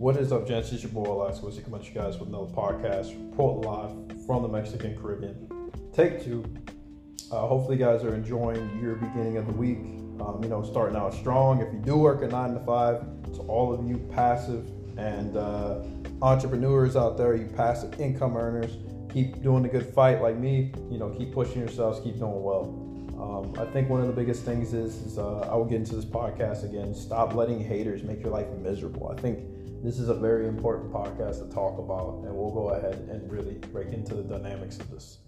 [0.00, 0.72] What is up, gents?
[0.72, 1.42] It's your boy Alex.
[1.42, 5.70] What's coming at you guys with another podcast, report live from the Mexican Caribbean.
[5.92, 6.42] Take two.
[7.30, 9.76] Uh, hopefully, you guys are enjoying your beginning of the week.
[10.22, 11.60] Um, you know, starting out strong.
[11.60, 13.02] If you do work a nine to five,
[13.34, 15.82] to all of you passive and uh,
[16.22, 18.78] entrepreneurs out there, you passive income earners,
[19.12, 20.72] keep doing the good fight like me.
[20.90, 22.86] You know, keep pushing yourselves, keep doing well.
[23.20, 25.94] Um, I think one of the biggest things is, is uh, I will get into
[25.94, 26.94] this podcast again.
[26.94, 29.14] Stop letting haters make your life miserable.
[29.14, 29.40] I think
[29.82, 33.54] this is a very important podcast to talk about, and we'll go ahead and really
[33.72, 35.18] break into the dynamics of this.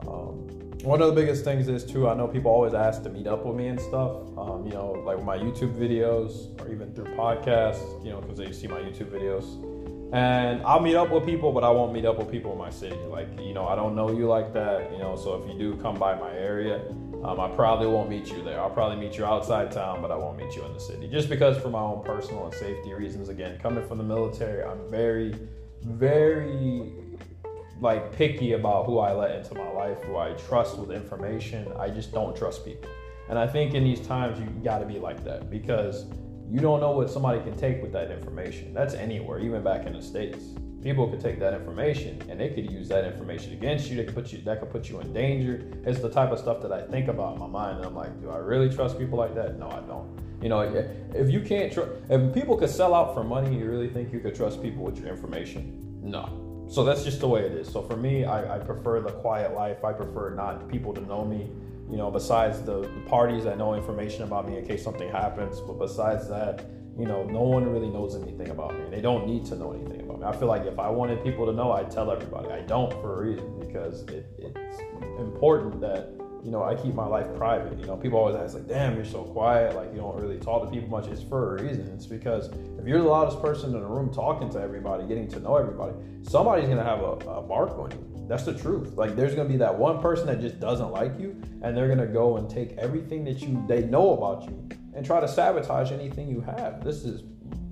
[0.00, 0.48] Um,
[0.82, 2.08] one of the biggest things is too.
[2.08, 4.16] I know people always ask to meet up with me and stuff.
[4.38, 8.04] Um, you know, like my YouTube videos or even through podcasts.
[8.04, 9.64] You know, because they see my YouTube videos.
[10.14, 12.70] And I'll meet up with people, but I won't meet up with people in my
[12.70, 12.96] city.
[13.10, 14.90] Like, you know, I don't know you like that.
[14.92, 16.80] You know, so if you do come by my area,
[17.24, 18.60] um, I probably won't meet you there.
[18.60, 21.08] I'll probably meet you outside town, but I won't meet you in the city.
[21.08, 23.28] Just because for my own personal and safety reasons.
[23.28, 25.34] Again, coming from the military, I'm very,
[25.82, 26.92] very
[27.80, 31.66] like picky about who I let into my life, who I trust with information.
[31.78, 32.90] I just don't trust people.
[33.28, 36.06] And I think in these times you got to be like that because
[36.48, 38.72] you don't know what somebody can take with that information.
[38.72, 40.44] That's anywhere, even back in the states
[40.82, 43.96] people could take that information and they could use that information against you.
[43.96, 45.66] They could put you that could put you in danger.
[45.84, 48.20] It's the type of stuff that I think about in my mind, and I'm like,
[48.20, 49.58] do I really trust people like that?
[49.58, 50.18] No, I don't.
[50.40, 50.60] You know,
[51.14, 54.20] if you can't trust, if people could sell out for money, you really think you
[54.20, 56.00] could trust people with your information?
[56.00, 56.66] No.
[56.70, 57.68] So that's just the way it is.
[57.68, 59.84] So for me, I, I prefer the quiet life.
[59.84, 61.50] I prefer not people to know me.
[61.90, 65.60] You know, besides the, the parties that know information about me in case something happens.
[65.60, 66.66] But besides that,
[66.98, 68.86] you know, no one really knows anything about me.
[68.90, 70.26] They don't need to know anything about me.
[70.26, 72.50] I feel like if I wanted people to know, I'd tell everybody.
[72.50, 74.80] I don't for a reason because it, it's
[75.20, 76.10] important that
[76.42, 77.78] you know I keep my life private.
[77.78, 79.76] You know, people always ask like, "Damn, you're so quiet.
[79.76, 81.86] Like you don't really talk to people much." It's for a reason.
[81.94, 82.48] It's because
[82.80, 85.92] if you're the loudest person in the room, talking to everybody, getting to know everybody,
[86.22, 88.26] somebody's gonna have a, a mark on you.
[88.26, 88.94] That's the truth.
[88.94, 92.06] Like there's gonna be that one person that just doesn't like you, and they're gonna
[92.08, 96.28] go and take everything that you they know about you and try to sabotage anything
[96.28, 96.82] you have.
[96.82, 97.22] This is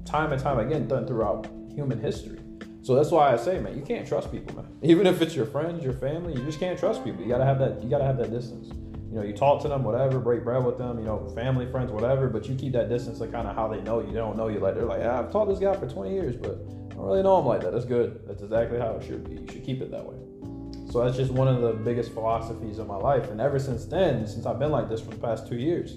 [0.05, 2.39] time and time again done throughout human history.
[2.83, 4.69] So that's why I say, man, you can't trust people, man.
[4.83, 7.23] Even if it's your friends, your family, you just can't trust people.
[7.23, 7.83] You gotta have that.
[7.83, 8.69] You gotta have that distance.
[9.11, 11.01] You know, you talk to them, whatever, break bread with them.
[11.01, 12.29] You know, family, friends, whatever.
[12.29, 14.07] But you keep that distance to kind of how they know you.
[14.07, 16.53] They don't know you like they're like, I've taught this guy for 20 years, but
[16.53, 17.73] I don't really know him like that.
[17.73, 18.21] That's good.
[18.29, 19.41] That's exactly how it should be.
[19.41, 20.17] You should keep it that way.
[20.93, 23.29] So that's just one of the biggest philosophies of my life.
[23.31, 25.97] And ever since then, since I've been like this for the past two years,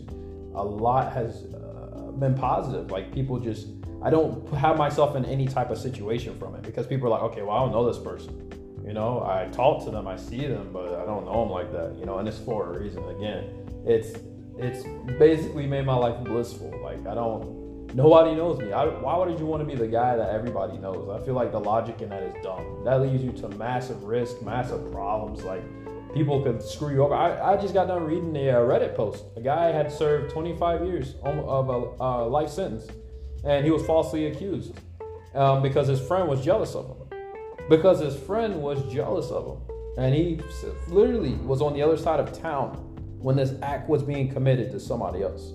[0.55, 2.91] a lot has uh, been positive.
[2.91, 3.67] Like people just,
[4.01, 7.31] I don't have myself in any type of situation from it because people are like,
[7.31, 8.45] okay, well, I don't know this person.
[8.85, 11.71] You know, I talk to them, I see them, but I don't know them like
[11.73, 11.95] that.
[11.99, 13.03] You know, and it's for a reason.
[13.09, 13.45] Again,
[13.85, 14.17] it's
[14.57, 14.83] it's
[15.17, 16.73] basically made my life blissful.
[16.83, 18.73] Like I don't, nobody knows me.
[18.73, 21.09] I, why would you want to be the guy that everybody knows?
[21.09, 22.83] I feel like the logic in that is dumb.
[22.83, 25.43] That leads you to massive risk, massive problems.
[25.43, 25.63] Like
[26.13, 27.13] people could screw you over.
[27.13, 29.25] I, I just got done reading a uh, Reddit post.
[29.35, 32.87] A guy had served 25 years of a life sentence,
[33.43, 34.73] and he was falsely accused
[35.35, 37.19] um, because his friend was jealous of him.
[37.69, 40.39] Because his friend was jealous of him, and he
[40.87, 42.75] literally was on the other side of town
[43.19, 45.51] when this act was being committed to somebody else.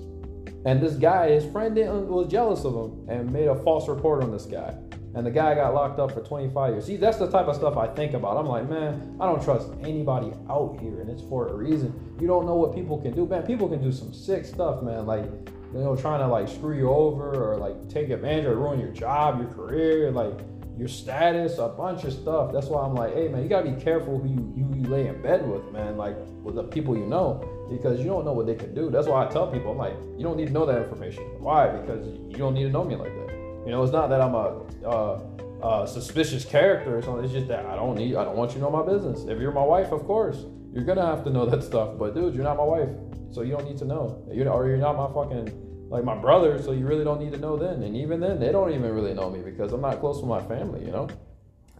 [0.67, 1.77] And this guy, his friend,
[2.09, 4.75] was jealous of him and made a false report on this guy
[5.15, 6.87] and the guy got locked up for 25 years.
[6.87, 8.37] See, that's the type of stuff I think about.
[8.37, 12.17] I'm like, man, I don't trust anybody out here, and it's for a reason.
[12.21, 13.43] You don't know what people can do, man.
[13.45, 15.07] People can do some sick stuff, man.
[15.07, 15.25] Like,
[15.73, 18.91] you know, trying to like screw you over or like take advantage or ruin your
[18.91, 20.35] job, your career, like
[20.77, 22.53] your status, a bunch of stuff.
[22.53, 25.07] That's why I'm like, hey, man, you gotta be careful who you, you, you lay
[25.07, 25.97] in bed with, man.
[25.97, 28.91] Like with the people you know, because you don't know what they can do.
[28.91, 31.23] That's why I tell people, I'm like, you don't need to know that information.
[31.39, 31.69] Why?
[31.69, 33.34] Because you don't need to know me like that.
[33.65, 37.25] You know, it's not that I'm a suspicious character or something.
[37.25, 39.25] It's just that I don't need, I don't want you to know my business.
[39.25, 41.97] If you're my wife, of course, you're gonna have to know that stuff.
[41.99, 42.91] But dude, you're not my wife,
[43.31, 44.23] so you don't need to know.
[44.31, 47.39] You're, or you're not my fucking like my brother, so you really don't need to
[47.39, 47.83] know then.
[47.83, 50.43] And even then, they don't even really know me because I'm not close with my
[50.43, 50.85] family.
[50.85, 51.09] You know.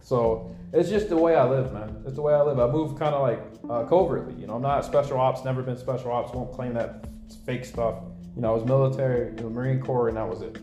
[0.01, 2.03] So it's just the way I live, man.
[2.05, 2.59] It's the way I live.
[2.59, 4.39] I move kind of like uh, covertly.
[4.39, 5.43] You know, I'm not special ops.
[5.43, 6.33] Never been special ops.
[6.33, 7.05] Won't claim that
[7.45, 7.95] fake stuff.
[8.35, 10.59] You know, I was military, Marine Corps, and that was it.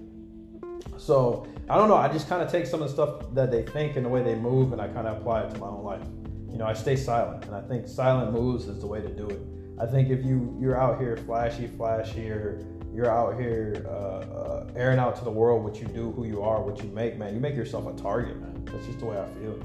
[0.99, 1.97] So I don't know.
[1.97, 4.23] I just kind of take some of the stuff that they think and the way
[4.23, 6.03] they move, and I kind of apply it to my own life.
[6.51, 9.29] You know, I stay silent, and I think silent moves is the way to do
[9.29, 9.41] it.
[9.81, 12.65] I think if you you're out here flashy, flashy, or
[12.95, 16.43] you're out here uh, uh, airing out to the world what you do, who you
[16.43, 18.65] are, what you make, man, you make yourself a target, man.
[18.67, 19.59] That's just the way I feel.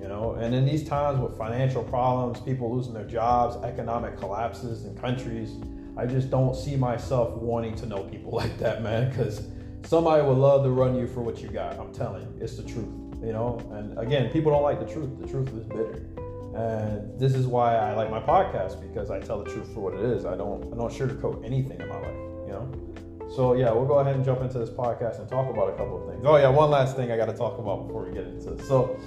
[0.00, 4.84] You know, and in these times with financial problems, people losing their jobs, economic collapses
[4.84, 5.52] in countries,
[5.96, 9.48] I just don't see myself wanting to know people like that, man, because
[9.84, 11.78] somebody would love to run you for what you got.
[11.78, 12.88] I'm telling you, it's the truth.
[13.22, 15.18] You know, and again, people don't like the truth.
[15.18, 16.06] The truth is bitter.
[16.54, 19.94] And this is why I like my podcast because I tell the truth for what
[19.94, 20.24] it is.
[20.24, 22.70] I don't I don't sugarcoat anything in my life, you know?
[23.34, 25.93] So yeah, we'll go ahead and jump into this podcast and talk about a couple.
[26.26, 28.62] Oh yeah, one last thing I got to talk about before we get into it.
[28.62, 28.98] So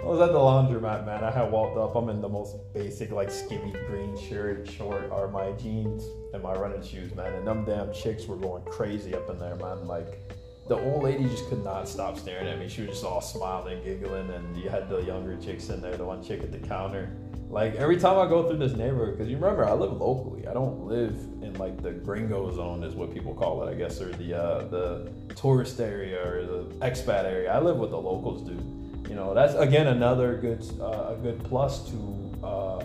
[0.00, 1.24] I was at the laundromat, man.
[1.24, 1.96] I had walked up.
[1.96, 6.54] I'm in the most basic, like skinny green shirt, short, are my jeans and my
[6.54, 7.32] running shoes, man.
[7.34, 9.88] And them damn chicks were going crazy up in there, man.
[9.88, 10.20] Like
[10.68, 12.68] the old lady just could not stop staring at me.
[12.68, 15.96] She was just all smiling, giggling, and you had the younger chicks in there.
[15.96, 17.10] The one chick at the counter
[17.50, 20.46] like every time I go through this neighborhood, because you remember I live locally.
[20.46, 24.00] I don't live in like the gringo zone, is what people call it, I guess,
[24.00, 27.52] or the uh, the tourist area or the expat area.
[27.52, 29.08] I live with the locals, dude.
[29.08, 32.84] You know, that's again another good uh, a good plus to uh,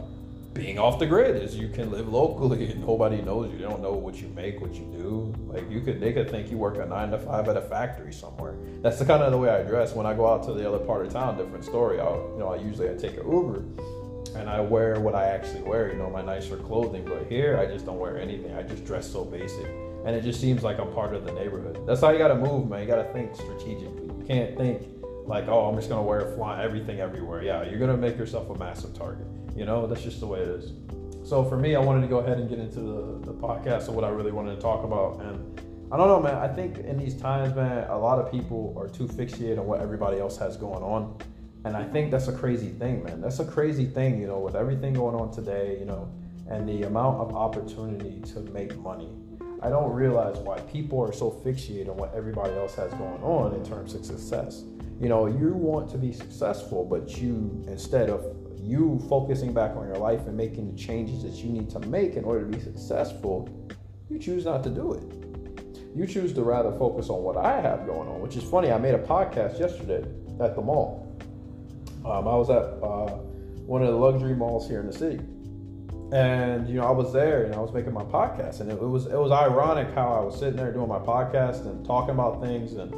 [0.56, 3.57] being off the grid is you can live locally and nobody knows you.
[3.57, 5.33] They don't know what you make, what you do.
[5.47, 8.13] Like you could, they could think you work a nine to five at a factory
[8.13, 8.56] somewhere.
[8.81, 9.94] That's the kind of the way I dress.
[9.94, 12.00] When I go out to the other part of town, different story.
[12.00, 13.65] I'll, you know, I usually I take an Uber
[14.35, 17.05] and I wear what I actually wear, you know, my nicer clothing.
[17.05, 18.53] But here, I just don't wear anything.
[18.55, 19.65] I just dress so basic,
[20.05, 21.85] and it just seems like I'm part of the neighborhood.
[21.87, 22.81] That's how you got to move, man.
[22.81, 24.05] You got to think strategically.
[24.05, 24.83] You can't think
[25.27, 27.43] like, oh, I'm just gonna wear fly everything everywhere.
[27.43, 29.27] Yeah, you're gonna make yourself a massive target.
[29.55, 30.73] You know, that's just the way it is.
[31.27, 33.95] So for me, I wanted to go ahead and get into the, the podcast of
[33.95, 35.21] what I really wanted to talk about.
[35.21, 35.59] And
[35.91, 36.35] I don't know, man.
[36.35, 39.81] I think in these times, man, a lot of people are too fixated on what
[39.81, 41.17] everybody else has going on
[41.65, 43.21] and I think that's a crazy thing, man.
[43.21, 46.07] That's a crazy thing, you know, with everything going on today, you know,
[46.47, 49.09] and the amount of opportunity to make money.
[49.63, 53.56] I don't realize why people are so fixated on what everybody else has going on
[53.56, 54.63] in terms of success.
[55.01, 58.23] You know, you want to be successful, but you, instead of
[58.62, 62.13] you focusing back on your life and making the changes that you need to make
[62.13, 63.50] in order to be successful,
[64.07, 65.95] you choose not to do it.
[65.95, 68.71] You choose to rather focus on what I have going on, which is funny.
[68.71, 70.07] I made a podcast yesterday
[70.39, 71.06] at the mall
[72.05, 73.17] um, I was at uh,
[73.65, 75.19] one of the luxury malls here in the city,
[76.13, 78.87] and you know I was there and I was making my podcast, and it, it
[78.87, 82.41] was it was ironic how I was sitting there doing my podcast and talking about
[82.41, 82.93] things, and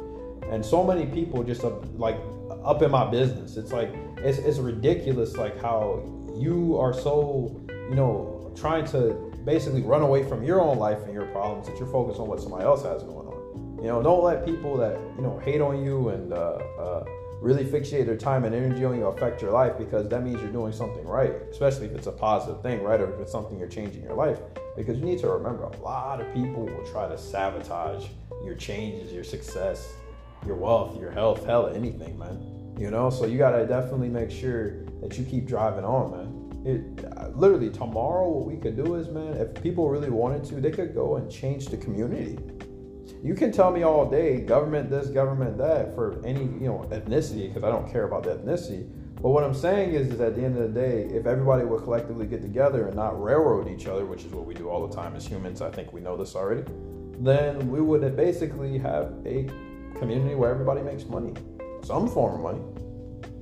[0.52, 2.18] and so many people just up, like
[2.64, 3.56] up in my business.
[3.56, 6.02] It's like it's it's ridiculous, like how
[6.36, 11.14] you are so you know trying to basically run away from your own life and
[11.14, 13.78] your problems that you're focused on what somebody else has going on.
[13.78, 17.04] You know, don't let people that you know hate on you and uh, uh,
[17.40, 20.50] really fixate their time and energy on you affect your life because that means you're
[20.50, 23.00] doing something right, especially if it's a positive thing, right?
[23.00, 24.40] Or if it's something you're changing your life.
[24.76, 28.06] Because you need to remember a lot of people will try to sabotage
[28.44, 29.92] your changes, your success,
[30.46, 32.74] your wealth, your health, hell, anything, man.
[32.78, 36.34] You know, so you gotta definitely make sure that you keep driving on, man.
[36.64, 40.60] It uh, literally tomorrow, what we could do is, man, if people really wanted to,
[40.60, 42.38] they could go and change the community
[43.22, 47.48] you can tell me all day government this government that for any you know ethnicity
[47.48, 48.88] because i don't care about the ethnicity.
[49.20, 51.82] But what i'm saying is, is at the end of the day if everybody would
[51.82, 54.94] collectively get together and not railroad each other which is what we do all the
[54.94, 56.62] time as humans i think we know this already
[57.20, 59.48] then we would basically have a
[59.98, 61.34] community where everybody makes money
[61.82, 62.60] some form of money.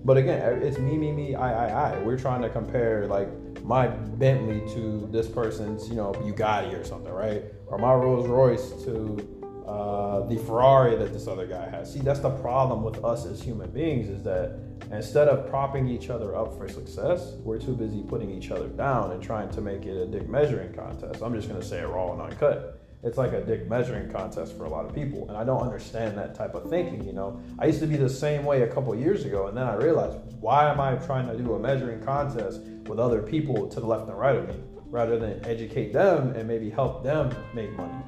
[0.04, 2.02] But again it's me me me i i i.
[2.02, 3.28] We're trying to compare like
[3.62, 7.44] my bentley to this person's you know bugatti or something right?
[7.66, 9.35] Or my rolls royce to
[9.66, 11.92] uh, the Ferrari that this other guy has.
[11.92, 14.58] See, that's the problem with us as human beings is that
[14.92, 19.10] instead of propping each other up for success, we're too busy putting each other down
[19.10, 21.20] and trying to make it a dick measuring contest.
[21.20, 22.80] I'm just to say it raw and uncut.
[23.02, 26.16] It's like a dick measuring contest for a lot of people, and I don't understand
[26.16, 27.04] that type of thinking.
[27.04, 29.66] You know, I used to be the same way a couple years ago, and then
[29.66, 33.80] I realized why am I trying to do a measuring contest with other people to
[33.80, 34.54] the left and right of me,
[34.86, 38.02] rather than educate them and maybe help them make money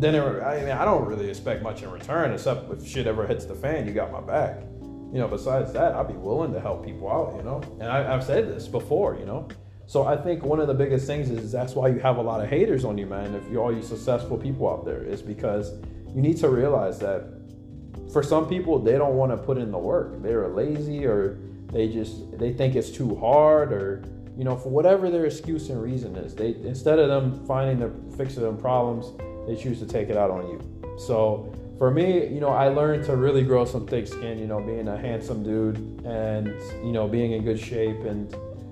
[0.00, 3.26] then it, I mean, I don't really expect much in return, except if shit ever
[3.26, 4.60] hits the fan, you got my back.
[5.12, 7.60] You know, besides that, I'd be willing to help people out, you know?
[7.80, 9.48] And I, have said this before, you know?
[9.86, 12.40] So I think one of the biggest things is that's why you have a lot
[12.40, 13.34] of haters on you, man.
[13.34, 15.72] If you're all you successful people out there, is because
[16.14, 17.24] you need to realize that
[18.12, 20.22] for some people, they don't want to put in the work.
[20.22, 21.38] They're lazy or
[21.72, 24.04] they just, they think it's too hard or,
[24.36, 28.16] you know, for whatever their excuse and reason is, they, instead of them finding the
[28.16, 29.12] fixing them problems,
[29.46, 30.96] they choose to take it out on you.
[30.98, 34.60] So for me, you know, I learned to really grow some thick skin, you know,
[34.60, 36.48] being a handsome dude and,
[36.84, 38.30] you know, being in good shape and,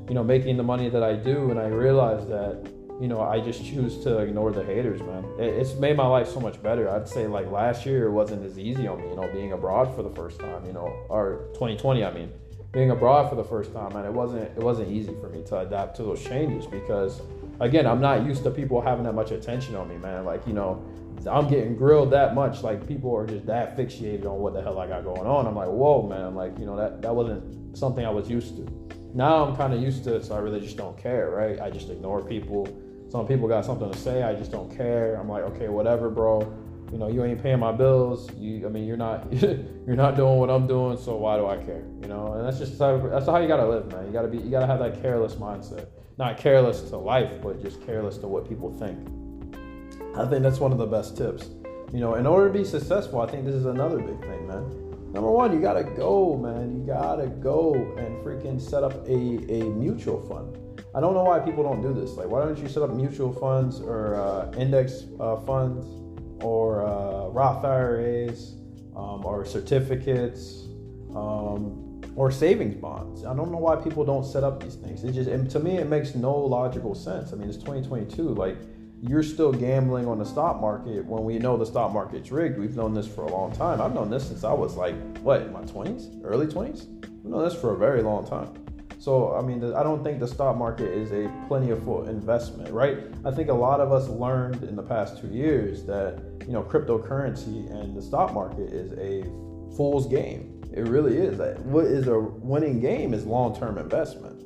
[0.09, 1.51] you know, making the money that I do.
[1.51, 2.71] And I realized that,
[3.01, 5.25] you know, I just choose to ignore the haters, man.
[5.39, 6.91] It's made my life so much better.
[6.91, 9.95] I'd say like last year it wasn't as easy on me, you know, being abroad
[9.95, 12.31] for the first time, you know, or 2020, I mean,
[12.73, 15.61] being abroad for the first time, and it wasn't, it wasn't easy for me to
[15.61, 17.23] adapt to those changes because
[17.61, 20.25] again, I'm not used to people having that much attention on me, man.
[20.25, 20.85] Like, you know,
[21.31, 22.62] I'm getting grilled that much.
[22.62, 25.47] Like people are just that fixated on what the hell I got going on.
[25.47, 26.35] I'm like, whoa, man.
[26.35, 28.88] Like, you know, that that wasn't something I was used to.
[29.15, 31.61] Now I'm kind of used to it, so I really just don't care, right?
[31.61, 32.69] I just ignore people.
[33.11, 35.17] Some people got something to say, I just don't care.
[35.17, 36.41] I'm like, okay, whatever, bro.
[36.93, 38.31] You know, you ain't paying my bills.
[38.37, 41.57] You, I mean, you're not, you're not doing what I'm doing, so why do I
[41.57, 41.85] care?
[42.03, 44.07] You know, and that's just that's how you gotta live, man.
[44.07, 45.87] You gotta be, you gotta have that careless mindset.
[46.19, 48.99] Not careless to life, but just careless to what people think.
[50.17, 51.49] I think that's one of the best tips.
[51.93, 55.13] You know, in order to be successful, I think this is another big thing, man.
[55.13, 56.77] Number one, you gotta go, man.
[56.77, 60.59] You gotta go and freaking set up a, a mutual fund.
[60.95, 62.11] I don't know why people don't do this.
[62.17, 65.87] Like, why don't you set up mutual funds or uh, index uh, funds
[66.43, 68.57] or uh, Roth IRAs
[68.97, 70.65] um, or certificates
[71.15, 73.25] um, or savings bonds?
[73.25, 75.05] I don't know why people don't set up these things.
[75.05, 77.33] It just, and to me, it makes no logical sense.
[77.33, 78.35] I mean, it's 2022.
[78.35, 78.57] Like,
[79.00, 82.59] you're still gambling on the stock market when we know the stock market's rigged.
[82.59, 83.81] We've known this for a long time.
[83.81, 87.05] I've known this since I was like, what, my 20s, early 20s?
[87.05, 88.49] I've known this for a very long time.
[88.99, 92.99] So, I mean, I don't think the stock market is a plentiful investment, right?
[93.25, 96.65] I think a lot of us learned in the past two years that, you know,
[96.65, 99.23] cryptocurrency and the stock market is a
[99.77, 100.58] fool's game.
[100.78, 101.38] It really is.
[101.64, 104.44] What is a winning game is long term investment.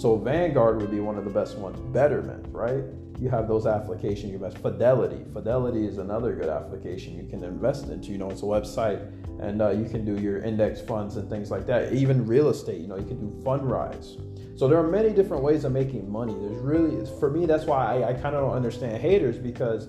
[0.00, 1.78] So, Vanguard would be one of the best ones.
[1.92, 2.84] Betterment, right?
[3.20, 7.88] you have those applications you invest fidelity fidelity is another good application you can invest
[7.88, 11.28] into you know it's a website and uh, you can do your index funds and
[11.28, 14.18] things like that even real estate you know you can do Fundrise
[14.58, 17.96] so there are many different ways of making money there's really for me that's why
[17.96, 19.88] i, I kind of don't understand haters because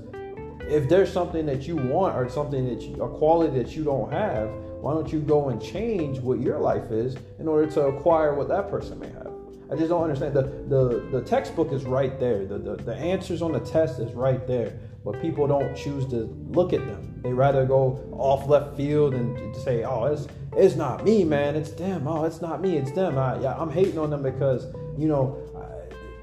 [0.70, 4.12] if there's something that you want or something that you, a quality that you don't
[4.12, 4.50] have
[4.82, 8.48] why don't you go and change what your life is in order to acquire what
[8.48, 9.32] that person may have
[9.72, 10.34] I just don't understand.
[10.34, 12.46] The the, the textbook is right there.
[12.46, 14.78] The, the the answers on the test is right there.
[15.04, 17.20] But people don't choose to look at them.
[17.24, 21.56] They rather go off left field and say, "Oh, it's it's not me, man.
[21.56, 22.06] It's them.
[22.06, 22.78] Oh, it's not me.
[22.78, 24.66] It's them." I, yeah, I'm hating on them because
[24.98, 25.38] you know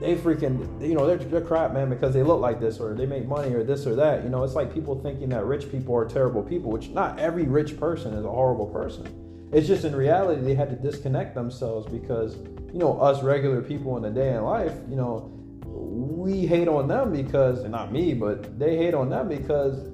[0.01, 3.07] they freaking you know they're, they're crap man because they look like this or they
[3.07, 5.95] make money or this or that you know it's like people thinking that rich people
[5.97, 9.07] are terrible people which not every rich person is a horrible person
[9.53, 12.37] it's just in reality they had to disconnect themselves because
[12.73, 15.31] you know us regular people in the day in life, you know,
[15.65, 19.91] we hate on them because and not me, but they hate on them because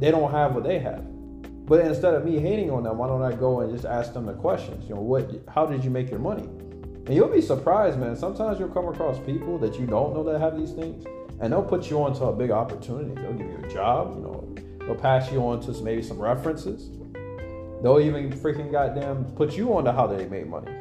[0.00, 1.04] they don't have what they have.
[1.66, 4.26] But instead of me hating on them, why don't I go and just ask them
[4.26, 4.88] the questions?
[4.88, 6.48] You know, what how did you make your money?
[7.06, 8.16] And you'll be surprised, man.
[8.16, 11.04] Sometimes you'll come across people that you don't know that have these things,
[11.40, 13.14] and they'll put you onto a big opportunity.
[13.20, 14.54] They'll give you a job, you know,
[14.86, 16.90] they'll pass you on to maybe some references
[17.84, 20.72] They'll even freaking goddamn put you onto how they make money.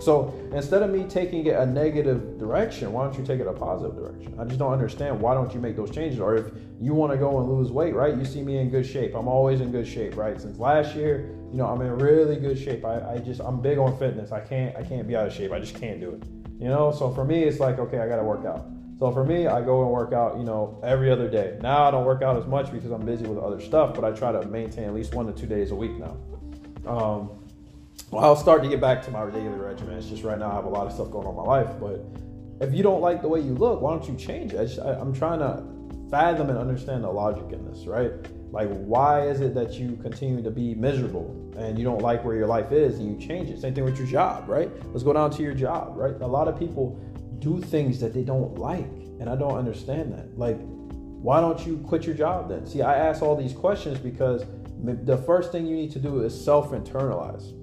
[0.00, 3.54] So instead of me taking it a negative direction, why don't you take it a
[3.54, 4.34] positive direction?
[4.38, 6.20] I just don't understand why don't you make those changes?
[6.20, 8.14] Or if you want to go and lose weight, right?
[8.14, 9.14] You see me in good shape.
[9.14, 10.38] I'm always in good shape, right?
[10.38, 12.84] Since last year, you know, I'm in really good shape.
[12.84, 14.32] I, I just I'm big on fitness.
[14.32, 15.52] I can't I can't be out of shape.
[15.52, 16.22] I just can't do it.
[16.58, 18.66] You know, so for me it's like, okay, I gotta work out.
[18.98, 21.58] So for me, I go and work out, you know, every other day.
[21.60, 24.12] Now I don't work out as much because I'm busy with other stuff, but I
[24.12, 26.16] try to maintain at least one to two days a week now.
[26.86, 27.30] Um,
[28.12, 29.98] well, I'll start to get back to my daily regimen.
[29.98, 31.80] It's just right now I have a lot of stuff going on in my life.
[31.80, 32.04] But
[32.64, 34.78] if you don't like the way you look, why don't you change it?
[34.78, 35.64] I I'm trying to
[36.08, 38.12] fathom and understand the logic in this, right?
[38.52, 42.36] Like, why is it that you continue to be miserable and you don't like where
[42.36, 43.58] your life is and you change it?
[43.58, 44.70] Same thing with your job, right?
[44.88, 46.14] Let's go down to your job, right?
[46.20, 47.00] A lot of people
[47.38, 50.38] do things that they don't like, and I don't understand that.
[50.38, 52.66] Like, why don't you quit your job then?
[52.66, 54.44] See, I ask all these questions because
[54.82, 57.54] the first thing you need to do is self internalize.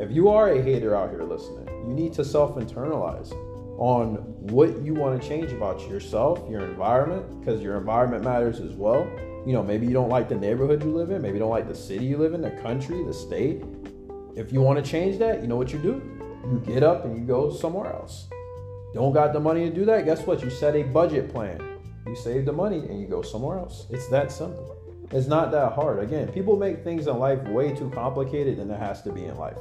[0.00, 3.32] If you are a hater out here listening, you need to self internalize
[3.78, 4.16] on
[4.52, 9.04] what you want to change about yourself, your environment, because your environment matters as well.
[9.48, 11.68] You know, maybe you don't like the neighborhood you live in, maybe you don't like
[11.68, 13.64] the city you live in, the country, the state.
[14.36, 16.02] If you want to change that, you know what you do?
[16.50, 18.28] You get up and you go somewhere else.
[18.92, 20.04] Don't got the money to do that?
[20.04, 20.42] Guess what?
[20.42, 21.62] You set a budget plan.
[22.06, 23.86] You save the money and you go somewhere else.
[23.88, 24.76] It's that simple.
[25.12, 26.00] It's not that hard.
[26.00, 29.36] Again, people make things in life way too complicated than it has to be in
[29.38, 29.56] life.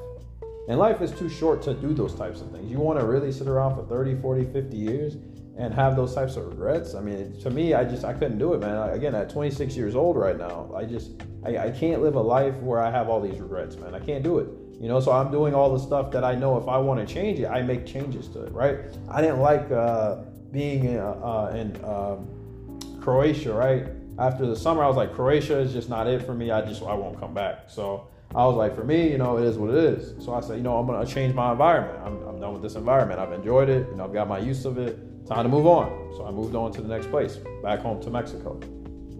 [0.67, 2.69] And life is too short to do those types of things.
[2.69, 5.15] You want to really sit around for 30, 40, 50 years
[5.57, 6.93] and have those types of regrets.
[6.93, 8.89] I mean, to me, I just I couldn't do it, man.
[8.89, 11.11] Again, at 26 years old right now, I just
[11.45, 13.95] I, I can't live a life where I have all these regrets, man.
[13.95, 14.47] I can't do it.
[14.79, 17.11] You know, so I'm doing all the stuff that I know if I want to
[17.11, 18.77] change it, I make changes to it, right?
[19.09, 20.17] I didn't like uh,
[20.51, 23.87] being in, uh, in um, Croatia, right?
[24.19, 26.51] after the summer, I was like, Croatia is just not it for me.
[26.51, 27.65] I just I won't come back.
[27.69, 30.23] So I was like, for me, you know, it is what it is.
[30.23, 31.99] So I said, you know, I'm gonna change my environment.
[32.03, 33.19] I'm, I'm done with this environment.
[33.19, 33.87] I've enjoyed it.
[33.89, 34.97] You know, I've got my use of it.
[35.27, 36.13] Time to move on.
[36.15, 38.59] So I moved on to the next place, back home to Mexico.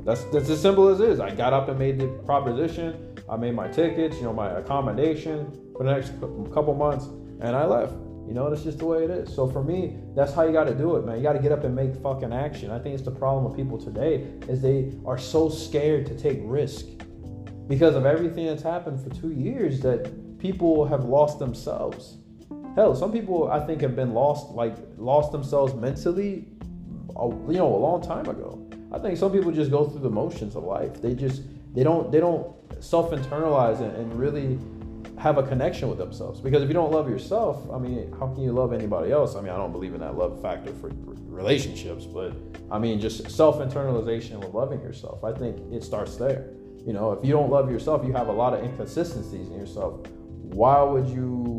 [0.06, 1.20] That's that's as simple as it is.
[1.20, 3.14] I got up and made the proposition.
[3.30, 6.14] I made my tickets, you know, my accommodation for the next
[6.54, 7.08] couple months,
[7.42, 7.94] and I left.
[8.26, 9.34] You know, that's just the way it is.
[9.34, 11.18] So for me, that's how you got to do it, man.
[11.18, 12.72] You got to get up and make fucking action.
[12.72, 16.40] I think it's the problem with people today is they are so scared to take
[16.44, 16.86] risk
[17.68, 22.18] because of everything that's happened for two years that people have lost themselves.
[22.77, 26.46] Hell, some people I think have been lost, like lost themselves mentally,
[27.10, 28.69] you know, a long time ago.
[28.93, 31.01] I think some people just go through the motions of life.
[31.01, 31.41] They just
[31.74, 34.60] they don't they don't self internalize and really
[35.17, 36.39] have a connection with themselves.
[36.39, 39.36] Because if you don't love yourself, I mean, how can you love anybody else?
[39.36, 40.91] I mean, I don't believe in that love factor for
[41.25, 42.34] relationships, but
[42.69, 45.24] I mean, just self internalization with loving yourself.
[45.24, 46.51] I think it starts there.
[46.86, 50.05] You know, if you don't love yourself, you have a lot of inconsistencies in yourself.
[50.43, 51.57] Why would you?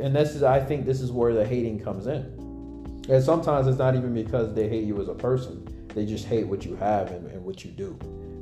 [0.00, 2.20] And this is, I think, this is where the hating comes in.
[3.08, 6.46] And sometimes it's not even because they hate you as a person; they just hate
[6.46, 7.98] what you have and, and what you do.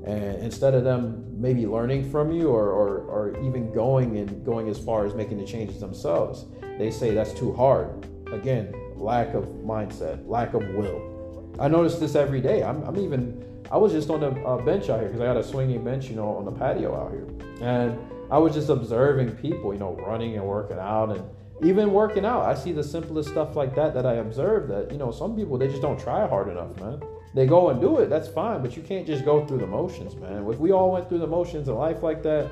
[0.07, 4.69] And instead of them maybe learning from you or, or, or even going and going
[4.69, 6.47] as far as making the changes themselves
[6.81, 8.07] they say that's too hard.
[8.33, 11.55] Again lack of mindset lack of will.
[11.61, 12.63] I notice this every day.
[12.63, 15.37] I'm, I'm even i was just on a, a bench out here because i got
[15.37, 17.27] a swinging bench you know on the patio out here.
[17.61, 17.99] And
[18.31, 21.23] i was just observing people you know running and working out and
[21.65, 24.99] even working out i see the simplest stuff like that that i observe that you
[24.99, 27.01] know some people they just don't try hard enough man
[27.33, 30.17] they go and do it, that's fine, but you can't just go through the motions,
[30.17, 30.49] man.
[30.51, 32.51] If we all went through the motions in life like that,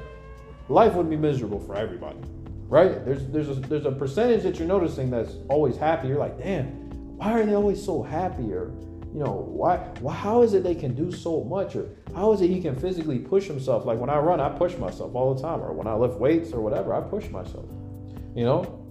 [0.68, 2.18] life would be miserable for everybody,
[2.68, 3.04] right?
[3.04, 6.08] There's there's a, there's a percentage that you're noticing that's always happy.
[6.08, 6.66] You're like, damn,
[7.16, 8.52] why are they always so happy?
[8.52, 8.70] Or
[9.12, 11.74] you know, why, why how is it they can do so much?
[11.74, 13.86] Or how is it he can physically push himself?
[13.86, 15.60] Like when I run, I push myself all the time.
[15.60, 17.66] Or when I lift weights or whatever, I push myself.
[18.34, 18.84] You know?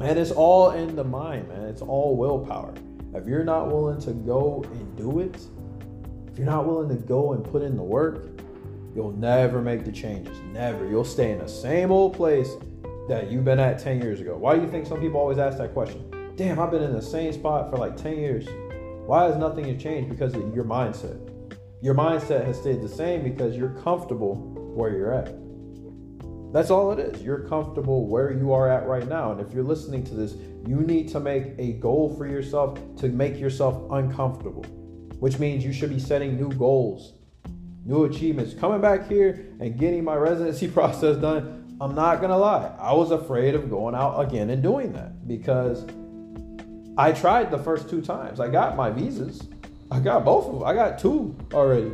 [0.00, 1.64] And it's all in the mind, man.
[1.64, 2.72] It's all willpower.
[3.14, 5.36] If you're not willing to go and do it,
[6.32, 8.26] if you're not willing to go and put in the work,
[8.94, 10.38] you'll never make the changes.
[10.52, 10.88] Never.
[10.88, 12.50] You'll stay in the same old place
[13.08, 14.34] that you've been at 10 years ago.
[14.34, 16.32] Why do you think some people always ask that question?
[16.36, 18.46] Damn, I've been in the same spot for like 10 years.
[19.06, 20.08] Why has nothing changed?
[20.08, 21.25] Because of your mindset.
[21.82, 24.34] Your mindset has stayed the same because you're comfortable
[24.74, 25.34] where you're at.
[26.52, 27.22] That's all it is.
[27.22, 29.32] You're comfortable where you are at right now.
[29.32, 30.34] And if you're listening to this,
[30.66, 34.62] you need to make a goal for yourself to make yourself uncomfortable,
[35.18, 37.12] which means you should be setting new goals,
[37.84, 38.54] new achievements.
[38.54, 42.74] Coming back here and getting my residency process done, I'm not going to lie.
[42.80, 45.84] I was afraid of going out again and doing that because
[46.96, 48.40] I tried the first two times.
[48.40, 49.46] I got my visas.
[49.90, 50.64] I got both of them.
[50.64, 51.92] I got two already.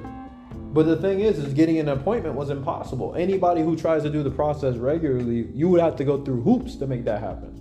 [0.72, 3.14] But the thing is, is getting an appointment was impossible.
[3.14, 6.76] Anybody who tries to do the process regularly, you would have to go through hoops
[6.76, 7.58] to make that happen.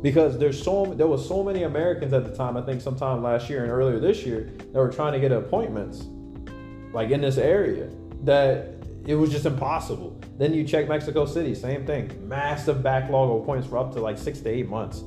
[0.00, 3.48] Because there's so there was so many Americans at the time, I think sometime last
[3.50, 6.04] year and earlier this year, that were trying to get appointments,
[6.92, 7.88] like in this area,
[8.22, 8.74] that
[9.06, 10.20] it was just impossible.
[10.38, 14.18] Then you check Mexico City, same thing, massive backlog of appointments for up to like
[14.18, 15.04] six to eight months.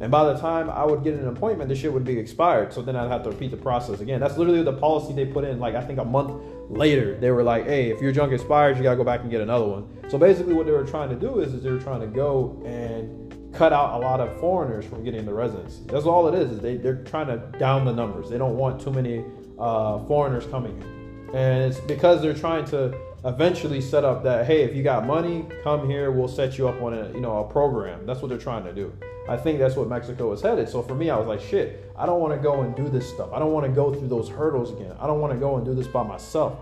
[0.00, 2.72] And by the time I would get an appointment, the shit would be expired.
[2.72, 4.20] So then I'd have to repeat the process again.
[4.20, 5.58] That's literally the policy they put in.
[5.58, 8.82] Like I think a month later, they were like, "Hey, if your junk expires, you
[8.82, 11.40] gotta go back and get another one." So basically, what they were trying to do
[11.40, 15.02] is, is they were trying to go and cut out a lot of foreigners from
[15.02, 15.82] getting the residency.
[15.86, 16.52] That's all it is.
[16.52, 18.28] Is they they're trying to down the numbers.
[18.28, 19.24] They don't want too many
[19.58, 22.94] uh, foreigners coming in, and it's because they're trying to
[23.26, 26.10] eventually set up that hey, if you got money, come here.
[26.10, 28.06] We'll set you up on a you know a program.
[28.06, 28.92] That's what they're trying to do.
[29.28, 30.68] I think that's what Mexico is headed.
[30.68, 33.08] So for me, I was like, shit, I don't want to go and do this
[33.08, 33.30] stuff.
[33.32, 34.94] I don't want to go through those hurdles again.
[35.00, 36.60] I don't want to go and do this by myself.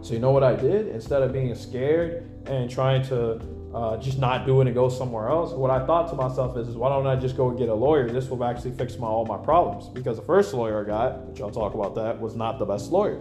[0.00, 0.88] So you know what I did?
[0.88, 3.40] Instead of being scared and trying to
[3.74, 6.68] uh, just not do it and go somewhere else, what I thought to myself is,
[6.68, 8.08] is why don't I just go and get a lawyer?
[8.08, 9.90] This will actually fix my all my problems.
[9.90, 12.92] Because the first lawyer I got, which I'll talk about that, was not the best
[12.92, 13.20] lawyer.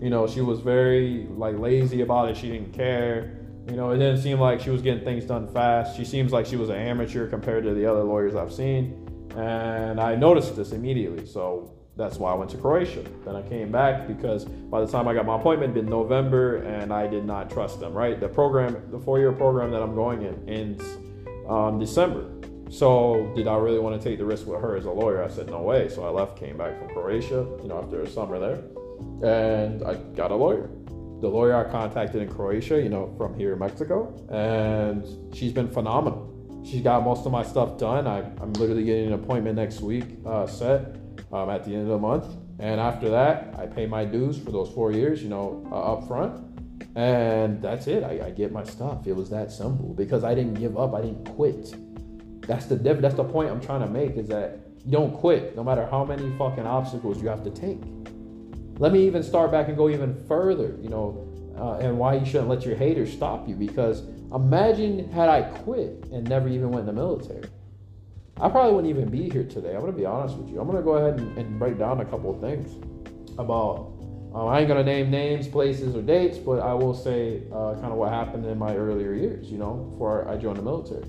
[0.00, 2.36] You know, she was very like lazy about it.
[2.36, 3.38] She didn't care.
[3.68, 5.96] You know, it didn't seem like she was getting things done fast.
[5.96, 9.04] She seems like she was an amateur compared to the other lawyers I've seen.
[9.36, 11.26] And I noticed this immediately.
[11.26, 13.04] So that's why I went to Croatia.
[13.24, 16.92] Then I came back because by the time I got my appointment, in November, and
[16.92, 17.92] I did not trust them.
[17.92, 20.82] Right, the program, the four-year program that I'm going in, ends
[21.48, 22.30] um, December.
[22.70, 25.22] So did I really want to take the risk with her as a lawyer?
[25.22, 25.88] I said no way.
[25.88, 28.62] So I left, came back from Croatia, you know, after a summer there,
[29.22, 30.70] and I got a lawyer
[31.20, 35.68] the lawyer I contacted in Croatia, you know, from here in Mexico, and she's been
[35.68, 36.28] phenomenal.
[36.64, 38.06] She's got most of my stuff done.
[38.06, 40.96] I, am literally getting an appointment next week uh, set
[41.32, 42.26] um, at the end of the month.
[42.60, 46.08] And after that, I pay my dues for those four years, you know, uh, up
[46.08, 46.44] front.
[46.94, 48.02] And that's it.
[48.02, 49.06] I, I, get my stuff.
[49.06, 50.94] It was that simple because I didn't give up.
[50.94, 51.74] I didn't quit.
[52.42, 55.54] That's the diff- That's the point I'm trying to make is that You don't quit,
[55.54, 57.80] no matter how many fucking obstacles you have to take.
[58.78, 62.24] Let me even start back and go even further, you know, uh, and why you
[62.24, 63.56] shouldn't let your haters stop you.
[63.56, 67.42] Because imagine had I quit and never even went in the military.
[68.40, 69.74] I probably wouldn't even be here today.
[69.74, 70.60] I'm gonna be honest with you.
[70.60, 72.72] I'm gonna go ahead and, and break down a couple of things
[73.36, 73.94] about.
[74.32, 77.86] Um, I ain't gonna name names, places, or dates, but I will say uh, kind
[77.86, 79.50] of what happened in my earlier years.
[79.50, 81.04] You know, before I joined the military.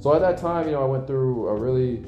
[0.00, 2.04] So at that time, you know, I went through a really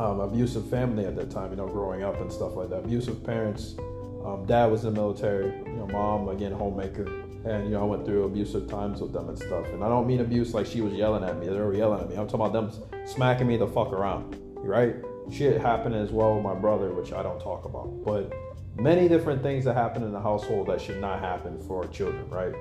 [0.00, 1.50] um, abusive family at that time.
[1.50, 2.84] You know, growing up and stuff like that.
[2.84, 3.76] Abusive parents.
[4.24, 5.46] Um, dad was in the military.
[5.66, 7.06] You know, mom again homemaker
[7.44, 9.66] and you know I went through abusive times with them and stuff.
[9.68, 12.08] And I don't mean abuse like she was yelling at me; they were yelling at
[12.08, 12.16] me.
[12.16, 14.96] I'm talking about them smacking me the fuck around, right?
[15.30, 18.04] Shit happened as well with my brother, which I don't talk about.
[18.04, 18.32] But
[18.76, 22.54] many different things that happen in the household that should not happen for children, right?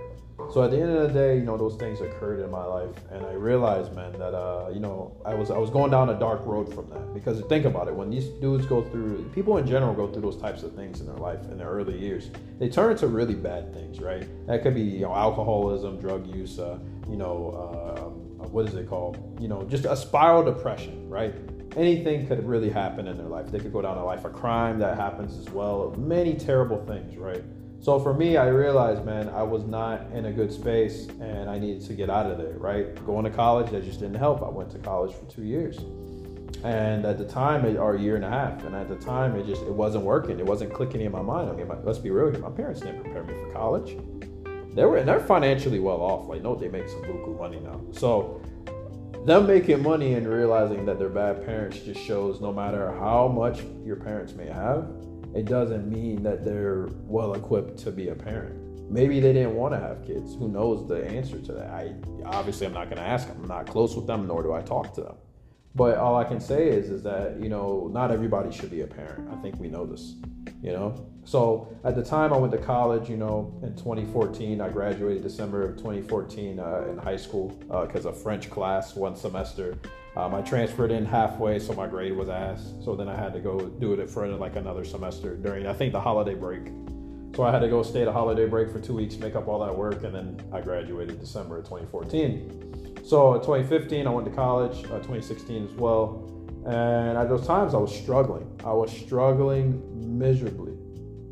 [0.52, 2.96] So at the end of the day, you know, those things occurred in my life,
[3.12, 6.18] and I realized, man, that uh, you know, I was I was going down a
[6.18, 7.14] dark road from that.
[7.14, 10.38] Because think about it, when these dudes go through, people in general go through those
[10.38, 13.74] types of things in their life in their early years, they turn into really bad
[13.74, 14.28] things, right?
[14.48, 18.74] That could be you know alcoholism, drug use, uh, you know, uh, um, what is
[18.74, 19.38] it called?
[19.40, 21.36] You know, just a spiral depression, right?
[21.76, 23.52] Anything could really happen in their life.
[23.52, 25.94] They could go down a life of crime that happens as well.
[25.98, 27.44] Many terrible things, right?
[27.82, 31.58] So for me, I realized, man, I was not in a good space and I
[31.58, 32.94] needed to get out of there, right?
[33.06, 34.44] Going to college, that just didn't help.
[34.44, 35.78] I went to college for two years.
[36.64, 39.46] And at the time, or a year and a half, and at the time, it
[39.46, 40.40] just it wasn't working.
[40.40, 41.50] It wasn't clicking in my mind.
[41.50, 42.40] I mean, my, let's be real here.
[42.40, 43.98] My parents didn't prepare me for college.
[44.76, 46.28] They were and they're financially well off.
[46.28, 47.80] Like, no, they make some buku money now.
[47.92, 48.42] So
[49.26, 53.62] them making money and realizing that they're bad parents just shows no matter how much
[53.86, 54.92] your parents may have,
[55.36, 58.58] it doesn't mean that they're well equipped to be a parent.
[58.90, 60.34] Maybe they didn't want to have kids.
[60.36, 61.70] Who knows the answer to that?
[61.70, 61.94] I
[62.26, 63.30] obviously I'm not going to ask.
[63.30, 65.16] I'm not close with them, nor do I talk to them.
[65.76, 68.88] But all I can say is is that you know not everybody should be a
[68.88, 69.30] parent.
[69.32, 70.16] I think we know this.
[70.64, 71.06] You know.
[71.26, 75.64] So at the time I went to college, you know, in 2014, I graduated December
[75.64, 79.78] of 2014 uh, in high school because uh, of French class one semester.
[80.16, 82.74] Um, I transferred in halfway, so my grade was ass.
[82.84, 85.94] So then I had to go do it for like another semester during, I think,
[85.94, 86.68] the holiday break.
[87.36, 89.60] So I had to go stay the holiday break for two weeks, make up all
[89.60, 93.04] that work, and then I graduated December of 2014.
[93.06, 96.26] So in 2015, I went to college, uh, 2016 as well.
[96.66, 98.50] And at those times, I was struggling.
[98.66, 99.82] I was struggling
[100.18, 100.74] miserably,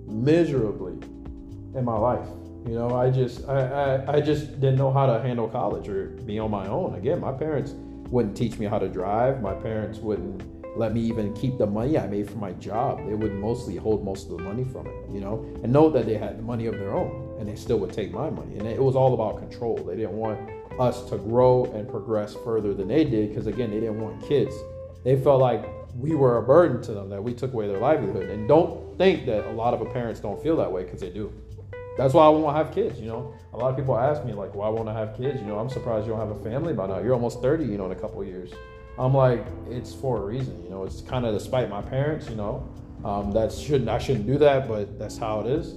[0.05, 0.93] miserably
[1.75, 2.27] in my life.
[2.65, 6.07] You know, I just, I, I, I just didn't know how to handle college or
[6.25, 6.95] be on my own.
[6.95, 7.71] Again, my parents
[8.09, 9.41] wouldn't teach me how to drive.
[9.41, 10.43] My parents wouldn't
[10.77, 13.05] let me even keep the money I made from my job.
[13.07, 16.05] They would mostly hold most of the money from it, you know, and know that
[16.05, 18.57] they had the money of their own and they still would take my money.
[18.57, 19.75] And it was all about control.
[19.77, 20.39] They didn't want
[20.79, 24.55] us to grow and progress further than they did because, again, they didn't want kids.
[25.03, 25.65] They felt like
[25.95, 28.29] we were a burden to them, that we took away their livelihood.
[28.29, 31.33] And don't think that a lot of parents don't feel that way because they do.
[31.97, 33.33] That's why I won't have kids, you know.
[33.53, 35.41] A lot of people ask me, like, why won't I have kids?
[35.41, 36.99] You know, I'm surprised you don't have a family by now.
[36.99, 38.51] You're almost 30, you know, in a couple years.
[38.99, 40.83] I'm like, it's for a reason, you know.
[40.83, 42.67] It's kind of despite my parents, you know.
[43.03, 45.73] Um, that shouldn't I shouldn't do that, but that's how it is.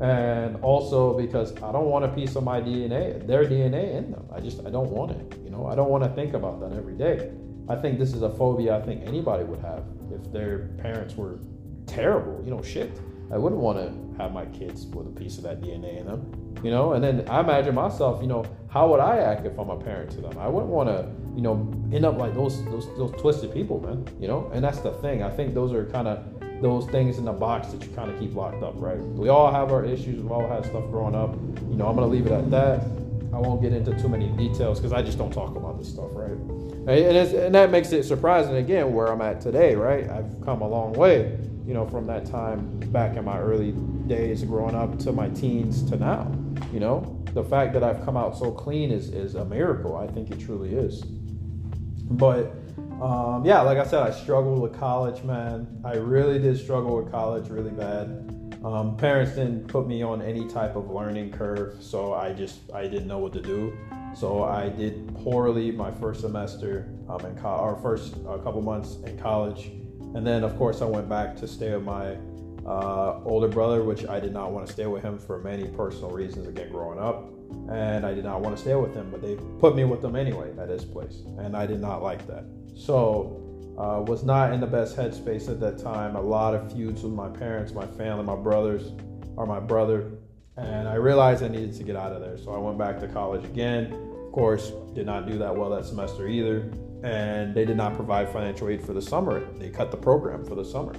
[0.00, 4.26] And also because I don't want a piece of my DNA, their DNA in them.
[4.32, 5.38] I just I don't want it.
[5.44, 7.32] You know, I don't want to think about that every day.
[7.68, 11.38] I think this is a phobia I think anybody would have if their parents were
[11.86, 12.42] terrible.
[12.44, 12.98] You know, shit.
[13.34, 16.56] I wouldn't want to have my kids with a piece of that DNA in them,
[16.62, 16.92] you know.
[16.92, 20.12] And then I imagine myself, you know, how would I act if I'm a parent
[20.12, 20.38] to them?
[20.38, 24.06] I wouldn't want to, you know, end up like those those those twisted people, man.
[24.20, 24.48] You know.
[24.54, 25.24] And that's the thing.
[25.24, 26.24] I think those are kind of
[26.62, 28.98] those things in the box that you kind of keep locked up, right?
[28.98, 30.22] We all have our issues.
[30.22, 31.34] We've all had stuff growing up.
[31.68, 32.86] You know, I'm gonna leave it at that.
[33.34, 36.10] I won't get into too many details because I just don't talk about this stuff,
[36.12, 36.30] right?
[36.30, 40.08] And, and that makes it surprising again where I'm at today, right?
[40.08, 43.72] I've come a long way you know, from that time back in my early
[44.06, 46.30] days growing up to my teens to now.
[46.72, 49.96] You know, the fact that I've come out so clean is, is a miracle.
[49.96, 51.00] I think it truly is.
[51.00, 52.54] But
[53.00, 55.66] um, yeah, like I said, I struggled with college, man.
[55.84, 58.43] I really did struggle with college really bad.
[58.64, 62.82] Um, parents didn't put me on any type of learning curve, so I just I
[62.82, 63.76] didn't know what to do.
[64.16, 68.96] So I did poorly my first semester um, in co- or first uh, couple months
[69.04, 69.72] in college
[70.14, 72.16] and then, of course, I went back to stay with my
[72.64, 76.10] uh, older brother, which I did not want to stay with him for many personal
[76.10, 77.30] reasons, again, growing up.
[77.68, 80.14] And I did not want to stay with him, but they put me with them
[80.14, 81.22] anyway at his place.
[81.38, 82.44] And I did not like that.
[82.76, 83.40] So,
[83.78, 86.16] uh, was not in the best headspace at that time.
[86.16, 88.92] A lot of feuds with my parents, my family, my brothers,
[89.36, 90.12] or my brother.
[90.56, 92.38] And I realized I needed to get out of there.
[92.38, 93.92] So I went back to college again.
[94.26, 96.70] Of course, did not do that well that semester either
[97.04, 99.44] and they did not provide financial aid for the summer.
[99.58, 100.94] They cut the program for the summer.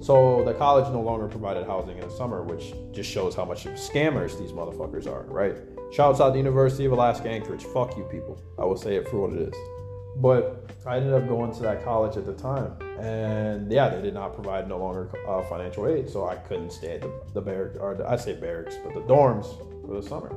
[0.00, 3.64] So the college no longer provided housing in the summer, which just shows how much
[3.64, 5.56] scammers these motherfuckers are, right?
[5.92, 7.62] Shouts out to the University of Alaska Anchorage.
[7.66, 8.42] Fuck you people.
[8.58, 9.73] I will say it for what it is.
[10.16, 14.14] But I ended up going to that college at the time, and yeah, they did
[14.14, 17.78] not provide no longer uh, financial aid, so I couldn't stay at the, the barracks,
[17.80, 19.46] or the, I say barracks, but the dorms
[19.86, 20.30] for the summer.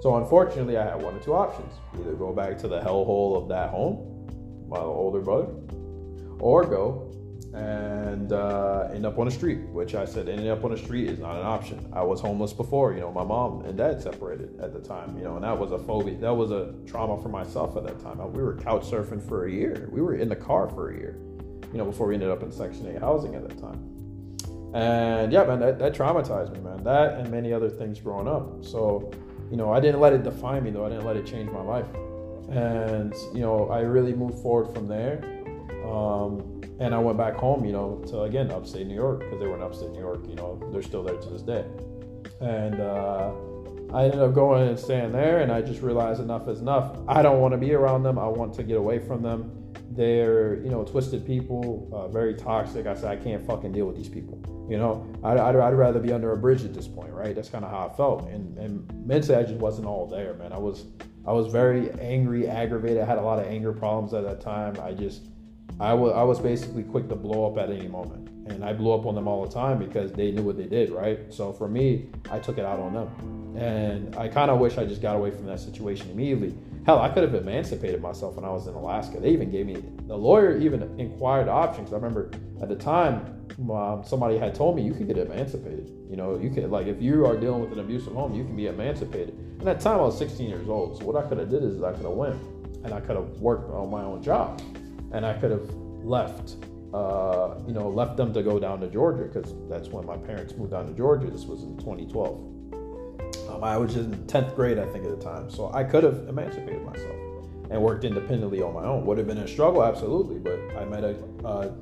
[0.00, 3.48] So unfortunately, I had one or two options: either go back to the hellhole of
[3.48, 5.48] that home, my older brother,
[6.38, 7.12] or go
[7.52, 11.08] and uh, end up on the street, which I said ending up on the street
[11.08, 11.88] is not an option.
[11.92, 15.24] I was homeless before, you know, my mom and dad separated at the time, you
[15.24, 18.18] know, and that was a phobia, that was a trauma for myself at that time.
[18.32, 19.88] We were couch surfing for a year.
[19.90, 21.18] We were in the car for a year,
[21.72, 23.90] you know, before we ended up in Section 8 housing at that time.
[24.72, 26.84] And yeah, man, that, that traumatized me, man.
[26.84, 28.64] That and many other things growing up.
[28.64, 29.10] So,
[29.50, 30.86] you know, I didn't let it define me though.
[30.86, 31.86] I didn't let it change my life.
[32.48, 35.24] And, you know, I really moved forward from there.
[35.84, 36.49] Um,
[36.80, 39.56] and I went back home, you know, to again upstate New York because they were
[39.56, 40.20] in upstate New York.
[40.26, 41.64] You know, they're still there to this day.
[42.40, 43.32] And uh,
[43.92, 46.96] I ended up going and staying there, and I just realized enough is enough.
[47.06, 48.18] I don't want to be around them.
[48.18, 49.56] I want to get away from them.
[49.90, 52.86] They're, you know, twisted people, uh, very toxic.
[52.86, 54.40] I said I can't fucking deal with these people.
[54.70, 57.34] You know, I'd, I'd, I'd rather be under a bridge at this point, right?
[57.34, 60.52] That's kind of how I felt, and and mentally I just wasn't all there, man.
[60.52, 60.86] I was
[61.26, 63.02] I was very angry, aggravated.
[63.02, 64.78] I had a lot of anger problems at that time.
[64.80, 65.29] I just
[65.80, 69.06] I was was basically quick to blow up at any moment, and I blew up
[69.06, 71.20] on them all the time because they knew what they did, right?
[71.32, 74.84] So for me, I took it out on them, and I kind of wish I
[74.84, 76.54] just got away from that situation immediately.
[76.84, 79.20] Hell, I could have emancipated myself when I was in Alaska.
[79.20, 81.92] They even gave me the lawyer even inquired options.
[81.92, 85.90] I remember at the time um, somebody had told me you could get emancipated.
[86.10, 88.54] You know, you could like if you are dealing with an abusive home, you can
[88.54, 89.34] be emancipated.
[89.60, 91.62] And at the time I was 16 years old, so what I could have did
[91.62, 92.36] is I could have went
[92.84, 94.60] and I could have worked on my own job
[95.12, 95.68] and I could have
[96.02, 96.56] left,
[96.94, 100.54] uh, you know, left them to go down to Georgia because that's when my parents
[100.56, 101.30] moved down to Georgia.
[101.30, 102.50] This was in 2012.
[103.50, 106.28] Um, I was in 10th grade, I think, at the time, so I could have
[106.28, 107.16] emancipated myself
[107.70, 109.04] and worked independently on my own.
[109.06, 111.72] Would have been a struggle, absolutely, but I met a, a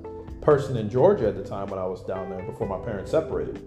[0.41, 3.59] person in Georgia at the time when I was down there before my parents separated,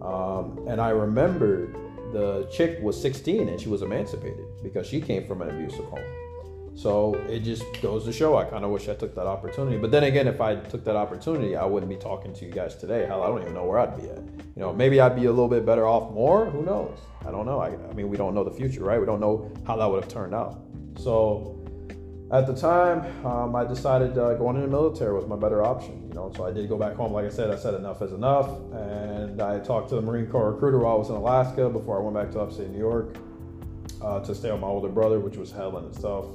[0.00, 1.72] um, and I remember
[2.12, 6.04] the chick was 16 and she was emancipated because she came from an abusive home.
[6.74, 9.76] So it just goes to show I kind of wish I took that opportunity.
[9.76, 12.74] But then again, if I took that opportunity, I wouldn't be talking to you guys
[12.76, 13.06] today.
[13.06, 14.18] Hell, I don't even know where I'd be at.
[14.18, 16.46] You know, maybe I'd be a little bit better off more.
[16.46, 16.98] Who knows?
[17.26, 17.60] I don't know.
[17.60, 18.98] I, I mean, we don't know the future, right?
[18.98, 20.60] We don't know how that would have turned out.
[20.98, 21.58] So
[22.32, 26.08] at the time, um, I decided uh, going in the military was my better option.
[26.08, 27.12] You know, so I did go back home.
[27.12, 30.52] Like I said, I said enough is enough, and I talked to the Marine Corps
[30.52, 33.16] recruiter while I was in Alaska before I went back to upstate New York
[34.02, 36.26] uh, to stay with my older brother, which was hell in itself.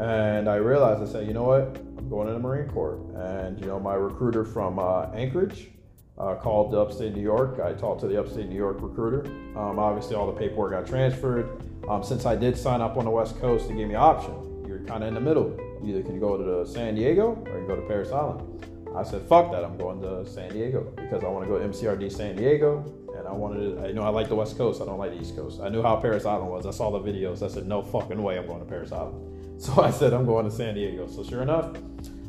[0.00, 1.76] And I realized, I said, you know what?
[1.98, 2.98] I'm going to the Marine Corps.
[3.16, 5.68] And, you know, my recruiter from uh, Anchorage
[6.16, 7.60] uh, called the upstate New York.
[7.60, 9.26] I talked to the upstate New York recruiter.
[9.58, 11.48] Um, obviously, all the paperwork got transferred.
[11.86, 14.64] Um, since I did sign up on the West Coast, they gave me an option.
[14.66, 15.54] You're kind of in the middle.
[15.84, 18.66] Either can you go to San Diego or you can go to Parris Island.
[18.96, 19.64] I said, fuck that.
[19.64, 22.84] I'm going to San Diego because I want to go MCRD San Diego.
[23.18, 24.80] And I wanted to, you know, I like the West Coast.
[24.80, 25.60] I don't like the East Coast.
[25.60, 26.64] I knew how Parris Island was.
[26.64, 27.42] I saw the videos.
[27.42, 29.39] I said, no fucking way I'm going to Parris Island.
[29.60, 31.06] So I said, I'm going to San Diego.
[31.06, 31.76] So sure enough,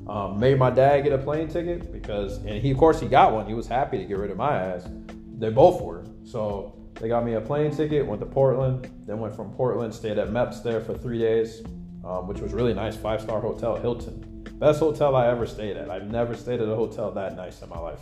[0.05, 3.31] um, made my dad get a plane ticket because, and he, of course, he got
[3.31, 3.47] one.
[3.47, 4.89] He was happy to get rid of my ass.
[5.37, 6.03] They both were.
[6.25, 10.17] So they got me a plane ticket, went to Portland, then went from Portland, stayed
[10.17, 11.61] at MEPS there for three days,
[12.03, 12.97] um, which was really nice.
[12.97, 14.45] Five star hotel, Hilton.
[14.59, 15.89] Best hotel I ever stayed at.
[15.89, 17.99] I've never stayed at a hotel that nice in my life.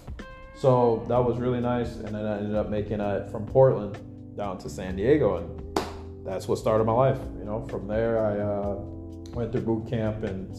[0.56, 1.98] So that was really nice.
[1.98, 4.00] And then I ended up making it from Portland
[4.36, 5.38] down to San Diego.
[5.38, 7.20] And that's what started my life.
[7.38, 8.98] You know, from there, I, uh,
[9.34, 10.56] went through boot camp and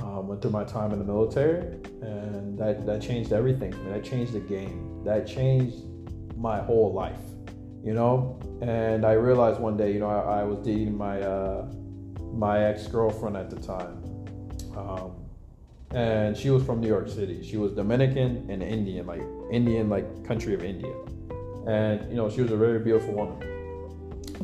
[0.00, 1.60] um, went through my time in the military,
[2.00, 3.92] and that, that changed everything for me.
[3.92, 5.02] That changed the game.
[5.04, 5.84] That changed
[6.36, 7.20] my whole life,
[7.84, 8.40] you know.
[8.62, 11.70] And I realized one day, you know, I, I was dating my uh,
[12.32, 14.02] my ex girlfriend at the time,
[14.76, 15.12] um,
[15.90, 17.42] and she was from New York City.
[17.42, 20.94] She was Dominican and Indian, like Indian, like country of India,
[21.66, 23.51] and you know, she was a very beautiful woman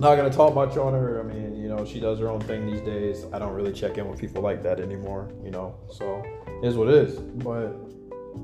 [0.00, 1.20] not gonna talk much on her.
[1.20, 3.26] I mean, you know, she does her own thing these days.
[3.32, 5.74] I don't really check in with people like that anymore, you know.
[5.90, 6.22] So
[6.62, 7.18] it is what it is.
[7.18, 7.74] But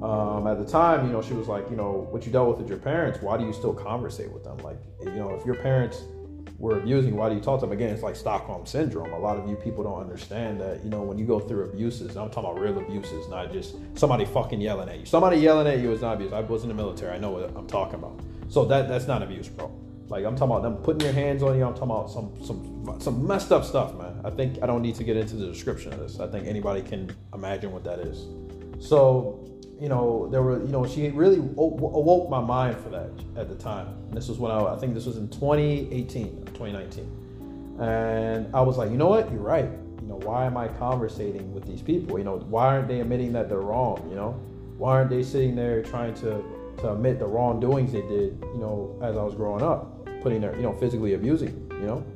[0.03, 2.59] um, at the time, you know, she was like, you know, what you dealt with
[2.59, 4.59] with your parents, why do you still conversate with them?
[4.59, 6.03] Like, you know, if your parents
[6.59, 7.73] were abusing, why do you talk to them?
[7.73, 9.13] Again, it's like Stockholm syndrome.
[9.13, 12.17] A lot of you people don't understand that, you know, when you go through abuses,
[12.17, 15.07] I'm talking about real abuses, not just somebody fucking yelling at you.
[15.07, 16.33] Somebody yelling at you is not abuse.
[16.33, 17.15] I was in the military.
[17.15, 18.21] I know what I'm talking about.
[18.49, 21.57] So that that's not abuse, bro Like I'm talking about them putting their hands on
[21.57, 21.65] you.
[21.65, 24.21] I'm talking about some some some messed up stuff, man.
[24.25, 26.21] I think I don't need to get into the description of this.
[26.21, 28.27] I think anybody can imagine what that is.
[28.79, 29.49] So,
[29.81, 33.55] you know, there were, you know, she really awoke my mind for that at the
[33.55, 33.97] time.
[34.11, 37.79] This was when I, I think this was in 2018, 2019.
[37.81, 39.31] And I was like, you know what?
[39.33, 39.71] You're right.
[40.01, 42.19] You know, why am I conversating with these people?
[42.19, 44.07] You know, why aren't they admitting that they're wrong?
[44.11, 44.33] You know,
[44.77, 46.45] why aren't they sitting there trying to
[46.79, 48.39] to admit the wrongdoings they did?
[48.55, 51.71] You know, as I was growing up, putting their, you know, physically abusing.
[51.71, 52.07] You know,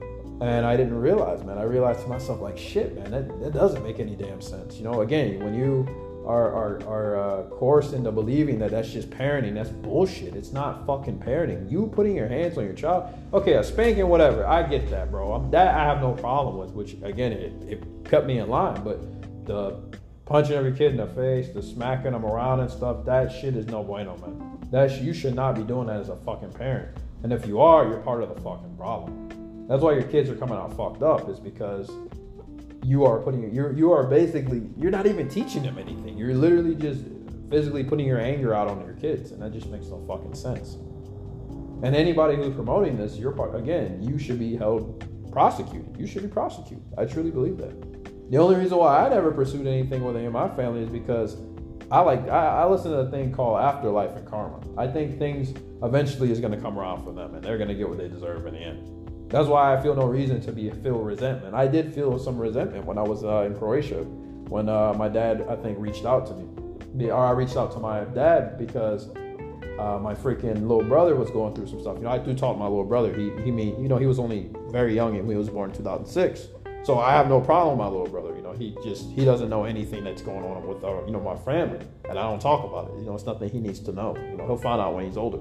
[0.40, 1.58] and I didn't realize, man.
[1.58, 4.76] I realized to myself, like, shit, man, that, that doesn't make any damn sense.
[4.76, 5.86] You know, again, when you
[6.28, 9.54] are are, are uh, coerced into believing that that's just parenting.
[9.54, 10.36] That's bullshit.
[10.36, 11.70] It's not fucking parenting.
[11.70, 13.14] You putting your hands on your child.
[13.32, 14.46] Okay, a spanking, whatever.
[14.46, 15.32] I get that, bro.
[15.32, 16.70] I'm, that I have no problem with.
[16.72, 18.84] Which again, it, it kept me in line.
[18.84, 19.00] But
[19.46, 19.80] the
[20.28, 23.66] punching every kid in the face, the smacking them around and stuff, that shit is
[23.66, 24.58] no bueno, man.
[24.70, 26.94] That you should not be doing that as a fucking parent.
[27.22, 29.66] And if you are, you're part of the fucking problem.
[29.66, 31.28] That's why your kids are coming out fucked up.
[31.30, 31.90] Is because
[32.84, 36.18] you are putting you're you are basically you're not even teaching them anything.
[36.18, 37.04] You're literally just
[37.48, 40.74] physically putting your anger out on your kids, and that just makes no fucking sense.
[41.82, 45.96] And anybody who's promoting this, you're part again, you should be held prosecuted.
[45.98, 46.84] You should be prosecuted.
[46.98, 47.87] I truly believe that.
[48.30, 51.38] The only reason why I never pursued anything with my family is because
[51.90, 54.60] I like I, I listen to a thing called afterlife and karma.
[54.76, 57.96] I think things eventually is to come around for them, and they're to get what
[57.96, 59.30] they deserve in the end.
[59.30, 61.54] That's why I feel no reason to be feel resentment.
[61.54, 65.46] I did feel some resentment when I was uh, in Croatia, when uh, my dad
[65.48, 66.34] I think reached out to
[66.94, 69.08] me, or I reached out to my dad because
[69.78, 71.96] uh, my freaking little brother was going through some stuff.
[71.96, 73.14] You know, I do talk to my little brother.
[73.14, 75.76] He he mean you know he was only very young and he was born in
[75.76, 76.48] 2006.
[76.84, 78.34] So I have no problem with my little brother.
[78.34, 81.20] You know, he just he doesn't know anything that's going on with our you know
[81.20, 83.00] my family, and I don't talk about it.
[83.00, 84.16] You know, it's nothing he needs to know.
[84.16, 85.40] You know, he'll find out when he's older.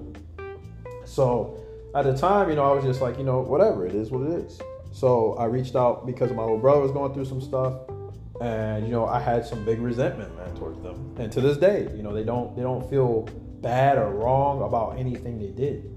[1.06, 1.64] So
[1.96, 4.28] at the time, you know, I was just like, you know, whatever, it is what
[4.28, 4.60] it is.
[4.92, 7.74] So I reached out because my little brother was going through some stuff,
[8.42, 11.16] and you know, I had some big resentment, man, towards them.
[11.18, 13.28] And to this day, you know, they don't they don't feel
[13.62, 15.94] bad or wrong about anything they did.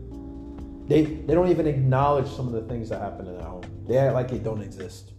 [0.89, 3.63] They they don't even acknowledge some of the things that happened in their home.
[3.87, 5.13] They act like it don't exist.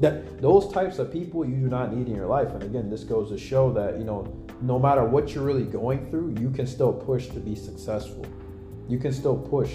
[0.00, 2.48] That those types of people you do not need in your life.
[2.50, 4.26] And again, this goes to show that you know,
[4.60, 8.26] no matter what you're really going through, you can still push to be successful
[8.88, 9.72] you can still push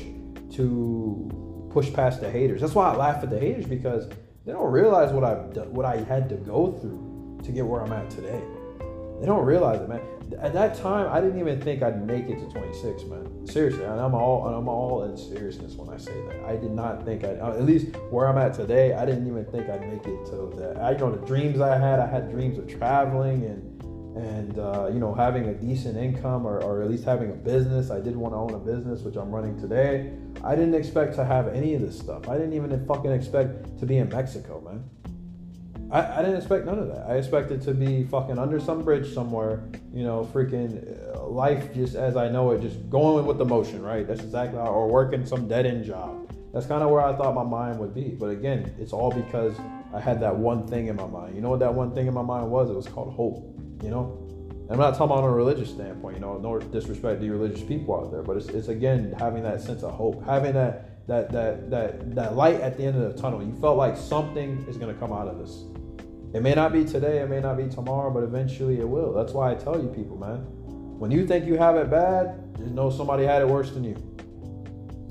[0.52, 2.62] to push past the haters.
[2.62, 4.08] That's why I laugh at the haters because
[4.46, 7.92] they don't realize what I've what I had to go through to get where I'm
[7.92, 8.42] at today.
[9.20, 10.02] They don't realize it, man.
[10.39, 13.48] At that time, I didn't even think I'd make it to 26, man.
[13.48, 16.44] Seriously, and I'm all and I'm all in seriousness when I say that.
[16.46, 19.70] I did not think I, at least where I'm at today, I didn't even think
[19.70, 20.78] I'd make it to that.
[20.82, 22.00] I you know the dreams I had.
[22.00, 23.72] I had dreams of traveling and
[24.15, 27.89] and uh, you know having a decent income or, or at least having a business
[27.91, 30.12] i did want to own a business which i'm running today
[30.44, 33.86] i didn't expect to have any of this stuff i didn't even fucking expect to
[33.86, 34.84] be in mexico man
[35.91, 37.06] I, I didn't expect none of that.
[37.10, 41.95] I expected to be fucking under some bridge somewhere you know freaking uh, life just
[41.95, 44.08] as i know it just going with the motion right?
[44.08, 46.34] That's exactly how or working some dead-end job.
[46.54, 48.10] That's kind of where i thought my mind would be.
[48.10, 49.56] But again it's all because
[49.93, 51.36] i had that one thing in my mind.
[51.36, 52.69] You know what that one thing in my mind was?
[52.69, 53.51] It was called hope
[53.84, 54.17] you know,
[54.69, 57.95] I'm not talking about on a religious standpoint, you know, nor disrespect to religious people
[57.95, 61.69] out there, but it's, it's again having that sense of hope, having that that that
[61.69, 63.43] that that light at the end of the tunnel.
[63.43, 65.63] You felt like something is to come out of this.
[66.34, 69.13] It may not be today, it may not be tomorrow, but eventually it will.
[69.13, 70.39] That's why I tell you people, man,
[70.98, 73.96] when you think you have it bad, just know somebody had it worse than you.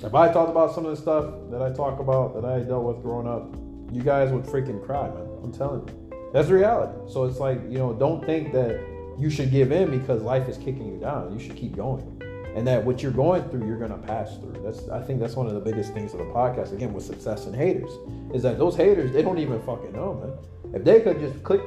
[0.03, 2.85] If I talked about some of the stuff that I talk about that I dealt
[2.85, 3.55] with growing up,
[3.93, 5.29] you guys would freaking cry, man.
[5.43, 6.11] I'm telling you.
[6.33, 7.13] That's reality.
[7.13, 8.81] So it's like, you know, don't think that
[9.19, 11.33] you should give in because life is kicking you down.
[11.33, 12.23] You should keep going.
[12.55, 14.63] And that what you're going through, you're gonna pass through.
[14.65, 17.47] That's I think that's one of the biggest things of the podcast, again, with success
[17.47, 17.91] and haters,
[18.35, 20.33] is that those haters, they don't even fucking know, man.
[20.73, 21.61] If they could just click,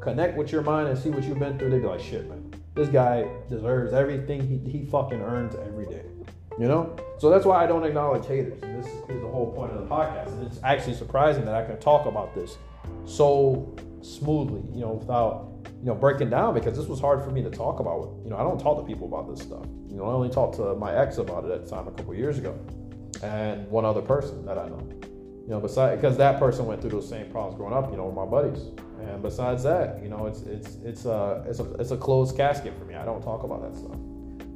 [0.00, 2.52] connect with your mind and see what you've been through, they'd be like, shit, man.
[2.74, 6.04] This guy deserves everything he, he fucking earns every day.
[6.58, 6.96] You know?
[7.18, 8.62] So that's why I don't acknowledge haters.
[8.62, 10.28] And this is the whole point of the podcast.
[10.28, 12.58] And it's actually surprising that I can talk about this
[13.04, 17.42] so smoothly, you know, without you know breaking down because this was hard for me
[17.42, 18.12] to talk about.
[18.24, 19.64] You know, I don't talk to people about this stuff.
[19.88, 22.14] You know, I only talked to my ex about it at the time a couple
[22.14, 22.58] years ago,
[23.22, 24.88] and one other person that I know.
[25.50, 27.90] You know, besides because that person went through those same problems growing up.
[27.90, 28.68] You know, with my buddies.
[29.00, 32.72] And besides that, you know, it's it's it's a it's a it's a closed casket
[32.78, 32.94] for me.
[32.94, 33.96] I don't talk about that stuff.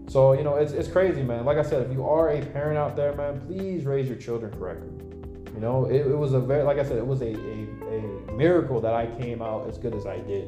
[0.06, 1.44] So you know, it's it's crazy, man.
[1.44, 4.52] Like I said, if you are a parent out there, man, please raise your children
[4.52, 4.92] correctly.
[5.52, 8.32] You know, it, it was a very, like I said, it was a, a, a
[8.36, 10.44] miracle that I came out as good as I did.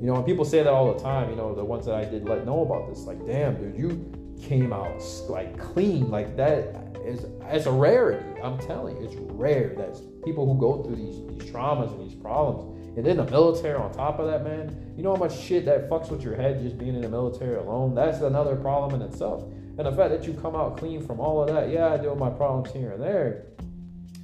[0.00, 2.06] You know, and people say that all the time, you know, the ones that I
[2.06, 6.89] did let know about this, like, damn, dude, you came out like clean, like that.
[7.04, 8.40] It's it's a rarity.
[8.42, 12.16] I'm telling you, it's rare that people who go through these these traumas and these
[12.16, 14.94] problems, and then the military on top of that, man.
[14.96, 17.56] You know how much shit that fucks with your head just being in the military
[17.56, 17.94] alone.
[17.94, 19.44] That's another problem in itself.
[19.78, 22.10] And the fact that you come out clean from all of that, yeah, I deal
[22.10, 23.46] with my problems here and there.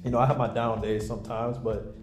[0.03, 1.95] You know, I have my down days sometimes, but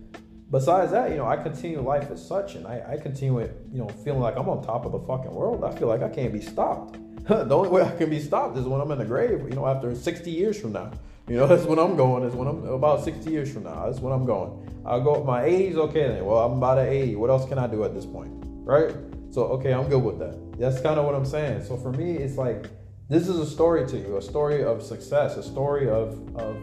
[0.51, 3.79] besides that, you know, I continue life as such, and I, I continue it, you
[3.79, 5.63] know, feeling like I'm on top of the fucking world.
[5.63, 6.99] I feel like I can't be stopped.
[7.29, 9.67] the only way I can be stopped is when I'm in the grave, you know,
[9.67, 10.91] after 60 years from now.
[11.27, 13.87] You know, that's when I'm going, is when I'm about 60 years from now.
[13.87, 14.83] That's when I'm going.
[14.85, 16.25] I'll go my 80s, okay then.
[16.27, 17.17] Well, I'm about at 80.
[17.17, 18.31] What else can I do at this point?
[18.45, 18.95] Right?
[19.31, 20.39] So, okay, I'm good with that.
[20.59, 21.65] That's kind of what I'm saying.
[21.65, 22.67] So for me, it's like
[23.09, 26.57] this is a story to you, a story of success, a story of of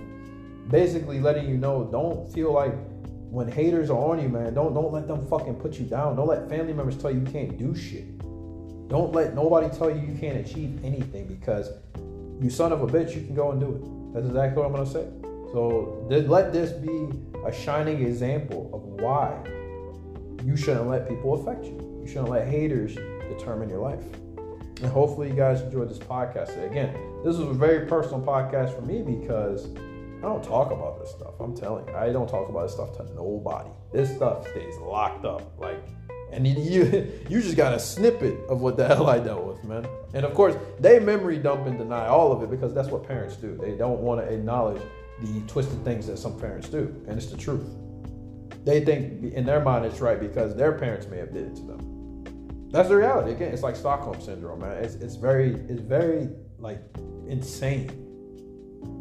[0.69, 2.73] basically letting you know don't feel like
[3.31, 6.15] when haters are on you, man, don't don't let them fucking put you down.
[6.15, 8.20] Don't let family members tell you you can't do shit.
[8.91, 11.69] Don't let nobody tell you you can't achieve anything because
[12.41, 14.13] you son of a bitch, you can go and do it.
[14.13, 15.07] That's exactly what I'm gonna say.
[15.53, 17.07] So let this be
[17.45, 19.37] a shining example of why
[20.43, 22.01] you shouldn't let people affect you.
[22.01, 22.95] You shouldn't let haters
[23.29, 24.03] determine your life.
[24.81, 26.61] And hopefully you guys enjoyed this podcast.
[26.69, 29.67] Again, this was a very personal podcast for me because
[30.17, 31.35] I don't talk about this stuff.
[31.39, 33.69] I'm telling you, I don't talk about this stuff to nobody.
[33.93, 35.57] This stuff stays locked up.
[35.57, 35.81] Like
[36.31, 39.85] and you you just got a snippet of what the hell I dealt with, man.
[40.13, 43.35] And of course, they memory dump and deny all of it because that's what parents
[43.35, 43.57] do.
[43.57, 44.81] They don't want to acknowledge
[45.21, 47.67] the twisted things that some parents do, and it's the truth.
[48.63, 51.61] They think in their mind it's right because their parents may have did it to
[51.63, 52.69] them.
[52.71, 53.31] That's the reality.
[53.31, 54.83] Again, it's like Stockholm syndrome, man.
[54.83, 56.81] It's it's very it's very like
[57.27, 57.89] insane.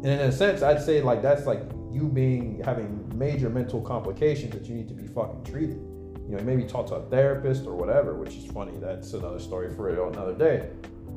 [0.03, 1.61] And in a sense, I'd say like that's like
[1.91, 5.90] you being having major mental complications that you need to be fucking treated
[6.31, 8.71] you know, maybe talk to a therapist or whatever, which is funny.
[8.79, 10.69] That's another story for another day.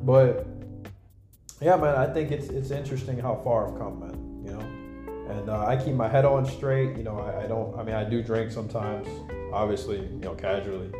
[0.03, 0.45] But
[1.61, 4.43] yeah, man, I think it's it's interesting how far I've come, man.
[4.45, 6.97] You know, and uh, I keep my head on straight.
[6.97, 7.79] You know, I, I, don't.
[7.79, 9.07] I mean, I do drink sometimes,
[9.53, 10.91] obviously, you know, casually.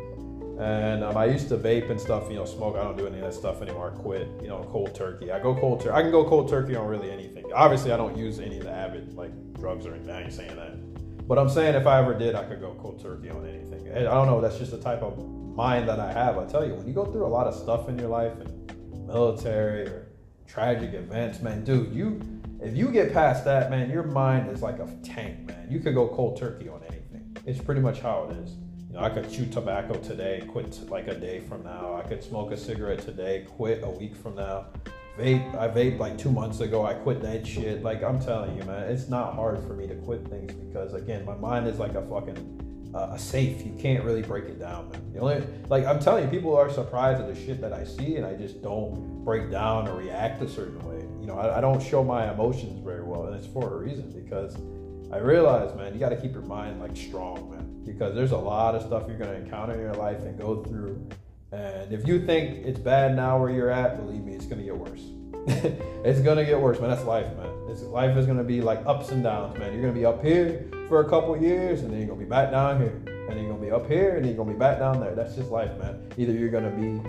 [0.58, 2.76] And um, I used to vape and stuff, you know, smoke.
[2.76, 3.92] I don't do any of that stuff anymore.
[3.94, 5.30] I quit, you know, cold turkey.
[5.30, 5.94] I go cold turkey.
[5.94, 7.44] I can go cold turkey on really anything.
[7.54, 10.14] Obviously, I don't use any of the avid like drugs or anything.
[10.14, 10.85] I ain't saying that.
[11.26, 13.90] But I'm saying if I ever did, I could go cold turkey on anything.
[13.92, 14.40] I don't know.
[14.40, 16.38] That's just the type of mind that I have.
[16.38, 19.06] I tell you, when you go through a lot of stuff in your life and
[19.06, 20.08] military or
[20.46, 22.20] tragic events, man, dude, you
[22.60, 25.66] if you get past that, man, your mind is like a tank, man.
[25.70, 27.36] You could go cold turkey on anything.
[27.44, 28.56] It's pretty much how it is.
[28.88, 31.96] You know, I could chew tobacco today, quit like a day from now.
[31.96, 34.66] I could smoke a cigarette today, quit a week from now
[35.18, 35.56] vape.
[35.56, 36.84] I vaped like two months ago.
[36.84, 37.82] I quit that shit.
[37.82, 41.24] Like I'm telling you, man, it's not hard for me to quit things because again,
[41.24, 43.64] my mind is like a fucking uh, a safe.
[43.64, 45.12] You can't really break it down, man.
[45.12, 48.16] The only like I'm telling you, people are surprised at the shit that I see,
[48.16, 51.04] and I just don't break down or react a certain way.
[51.20, 54.12] You know, I, I don't show my emotions very well, and it's for a reason
[54.12, 54.56] because
[55.12, 58.38] I realize, man, you got to keep your mind like strong, man, because there's a
[58.38, 61.08] lot of stuff you're gonna encounter in your life and go through
[61.52, 64.76] and if you think it's bad now where you're at, believe me, it's gonna get
[64.76, 65.02] worse.
[66.04, 66.90] it's gonna get worse, man.
[66.90, 67.50] That's life, man.
[67.68, 69.72] It's, life is gonna be like ups and downs, man.
[69.72, 72.50] You're gonna be up here for a couple years, and then you're gonna be back
[72.50, 74.80] down here, and then you're gonna be up here, and then you're gonna be back
[74.80, 75.14] down there.
[75.14, 76.10] That's just life, man.
[76.16, 77.00] Either you're gonna be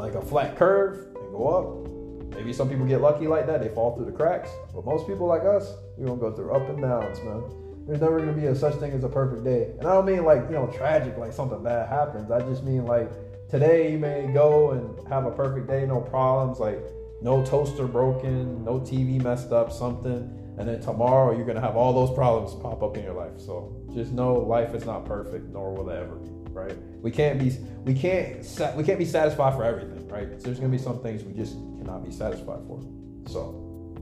[0.00, 2.34] like a flat curve and go up.
[2.34, 4.50] Maybe some people get lucky like that; they fall through the cracks.
[4.74, 7.42] But most people like us, we're gonna go through up and downs, man.
[7.86, 10.24] There's never gonna be a such thing as a perfect day, and I don't mean
[10.24, 12.30] like you know tragic, like something bad happens.
[12.30, 13.10] I just mean like
[13.52, 16.82] today you may go and have a perfect day, no problems, like
[17.20, 20.38] no toaster broken, no TV messed up, something.
[20.58, 23.38] And then tomorrow you're gonna have all those problems pop up in your life.
[23.38, 26.30] So just know life is not perfect, nor will it ever be.
[26.50, 26.76] Right?
[27.02, 27.50] We can't be
[27.84, 28.38] we can't
[28.74, 30.08] we can't be satisfied for everything.
[30.08, 30.30] Right?
[30.40, 32.80] So there's gonna be some things we just cannot be satisfied for.
[33.26, 33.94] So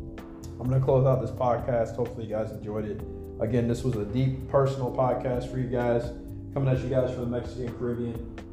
[0.61, 1.97] I'm gonna close out this podcast.
[1.97, 3.03] Hopefully you guys enjoyed it.
[3.41, 6.05] Again, this was a deep personal podcast for you guys,
[6.55, 8.50] coming at you guys from the Mexican Caribbean.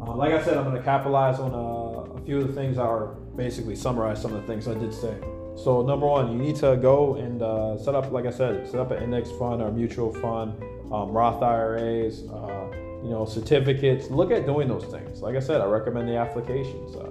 [0.00, 2.78] Uh, like I said, I'm going to capitalize on uh, a few of the things
[2.78, 5.16] or basically summarize some of the things I did say.
[5.56, 8.78] So number one, you need to go and uh, set up, like I said, set
[8.78, 10.52] up an index fund or mutual fund,
[10.92, 12.70] um, Roth IRAs, uh,
[13.02, 14.08] you know, certificates.
[14.10, 15.20] Look at doing those things.
[15.20, 16.94] Like I said, I recommend the applications.
[16.94, 17.10] Uh,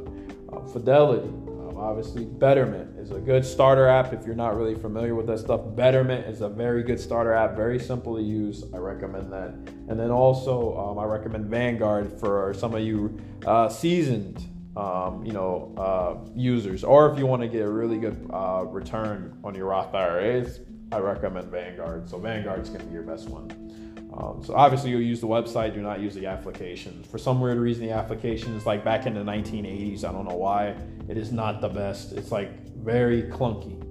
[1.77, 5.39] uh, obviously, Betterment is a good starter app if you're not really familiar with that
[5.39, 5.61] stuff.
[5.75, 8.63] Betterment is a very good starter app, very simple to use.
[8.73, 9.49] I recommend that.
[9.87, 14.43] And then also, um, I recommend Vanguard for some of you uh, seasoned,
[14.75, 18.63] um, you know, uh, users, or if you want to get a really good uh,
[18.65, 20.59] return on your Roth IRAs.
[20.91, 22.09] I recommend Vanguard.
[22.09, 23.86] So Vanguard's going to be your best one.
[24.17, 27.03] Um, so obviously you'll use the website, do not use the application.
[27.03, 30.03] For some weird reason, the application is like back in the 1980s.
[30.03, 30.75] I don't know why.
[31.07, 32.13] It is not the best.
[32.13, 33.83] It's like very clunky.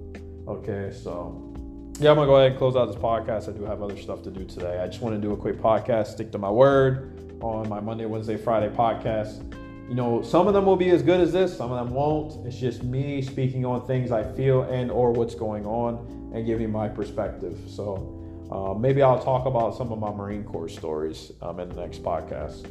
[0.47, 1.43] Okay, so
[1.99, 3.47] yeah, I'm gonna go ahead and close out this podcast.
[3.47, 4.79] I do have other stuff to do today.
[4.79, 8.05] I just want to do a quick podcast, stick to my word on my Monday,
[8.05, 9.53] Wednesday, Friday podcast.
[9.87, 12.45] You know, some of them will be as good as this, some of them won't.
[12.45, 16.69] It's just me speaking on things I feel and or what's going on and giving
[16.69, 17.57] my perspective.
[17.67, 18.16] So
[18.51, 22.03] uh, maybe I'll talk about some of my Marine Corps stories um, in the next
[22.03, 22.65] podcast.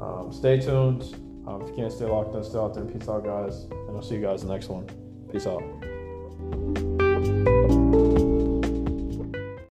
[0.00, 1.02] Um, stay tuned.
[1.46, 2.84] Um, if you can't stay locked in, stay out there.
[2.84, 3.64] Peace out, guys.
[3.64, 4.86] And I'll see you guys in the next one.
[5.32, 6.87] Peace out.